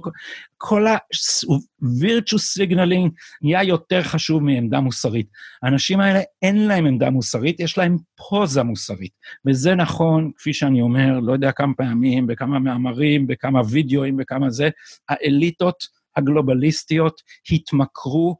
כל 0.58 0.88
ה-virtue 0.88 2.38
signaling 2.38 3.10
נהיה 3.41 3.63
יותר 3.63 4.04
חשוב 4.04 4.43
מעמדה 4.43 4.80
מוסרית. 4.80 5.28
האנשים 5.63 6.00
האלה 6.00 6.19
אין 6.41 6.67
להם 6.67 6.86
עמדה 6.86 7.10
מוסרית, 7.10 7.60
יש 7.60 7.78
להם 7.78 7.97
פוזה 8.15 8.63
מוסרית. 8.63 9.12
וזה 9.47 9.76
נכון, 9.76 10.32
כפי 10.38 10.54
שאני 10.54 10.82
אומר, 10.82 11.19
לא 11.19 11.34
יודע 11.34 11.52
כמה 11.52 11.73
פעמים, 11.78 12.28
בכמה 12.28 12.60
מאמרים, 12.60 13.28
בכמה 13.28 13.62
וידאוים, 13.69 14.17
בכמה 14.17 14.50
זה, 14.50 14.69
האליטות 15.10 15.97
הגלובליסטיות 16.17 17.21
התמכרו 17.52 18.38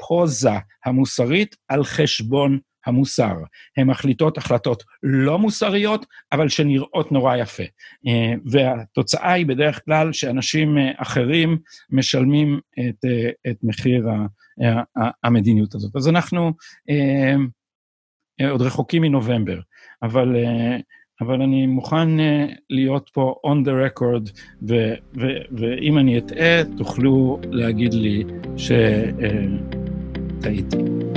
לפוזה 0.00 0.50
המוסרית 0.84 1.56
על 1.68 1.84
חשבון 1.84 2.58
המוסר. 2.86 3.34
הן 3.76 3.86
מחליטות 3.86 4.38
החלטות 4.38 4.82
לא 5.02 5.38
מוסריות, 5.38 6.06
אבל 6.32 6.48
שנראות 6.48 7.12
נורא 7.12 7.36
יפה. 7.36 7.62
אה, 8.06 8.34
והתוצאה 8.46 9.32
היא 9.32 9.46
בדרך 9.46 9.84
כלל 9.84 10.12
שאנשים 10.12 10.78
אה, 10.78 10.92
אחרים 10.96 11.58
משלמים 11.90 12.60
את, 12.72 13.04
אה, 13.04 13.30
את 13.50 13.56
מחיר 13.62 14.08
המדיניות 15.24 15.74
הזאת. 15.74 15.96
אז 15.96 16.08
אנחנו 16.08 16.52
עוד 18.50 18.62
רחוקים 18.62 19.02
מנובמבר, 19.02 19.60
אבל 20.02 20.36
אבל 21.20 21.42
אני 21.42 21.66
מוכן 21.66 22.08
להיות 22.70 23.10
פה 23.12 23.34
on 23.46 23.66
the 23.66 23.70
record, 23.70 24.30
ואם 25.52 25.98
אני 25.98 26.18
אטעה, 26.18 26.64
תוכלו 26.76 27.40
להגיד 27.50 27.94
לי 27.94 28.24
שטעיתי. 28.56 29.75
Tahiti. 30.46 31.15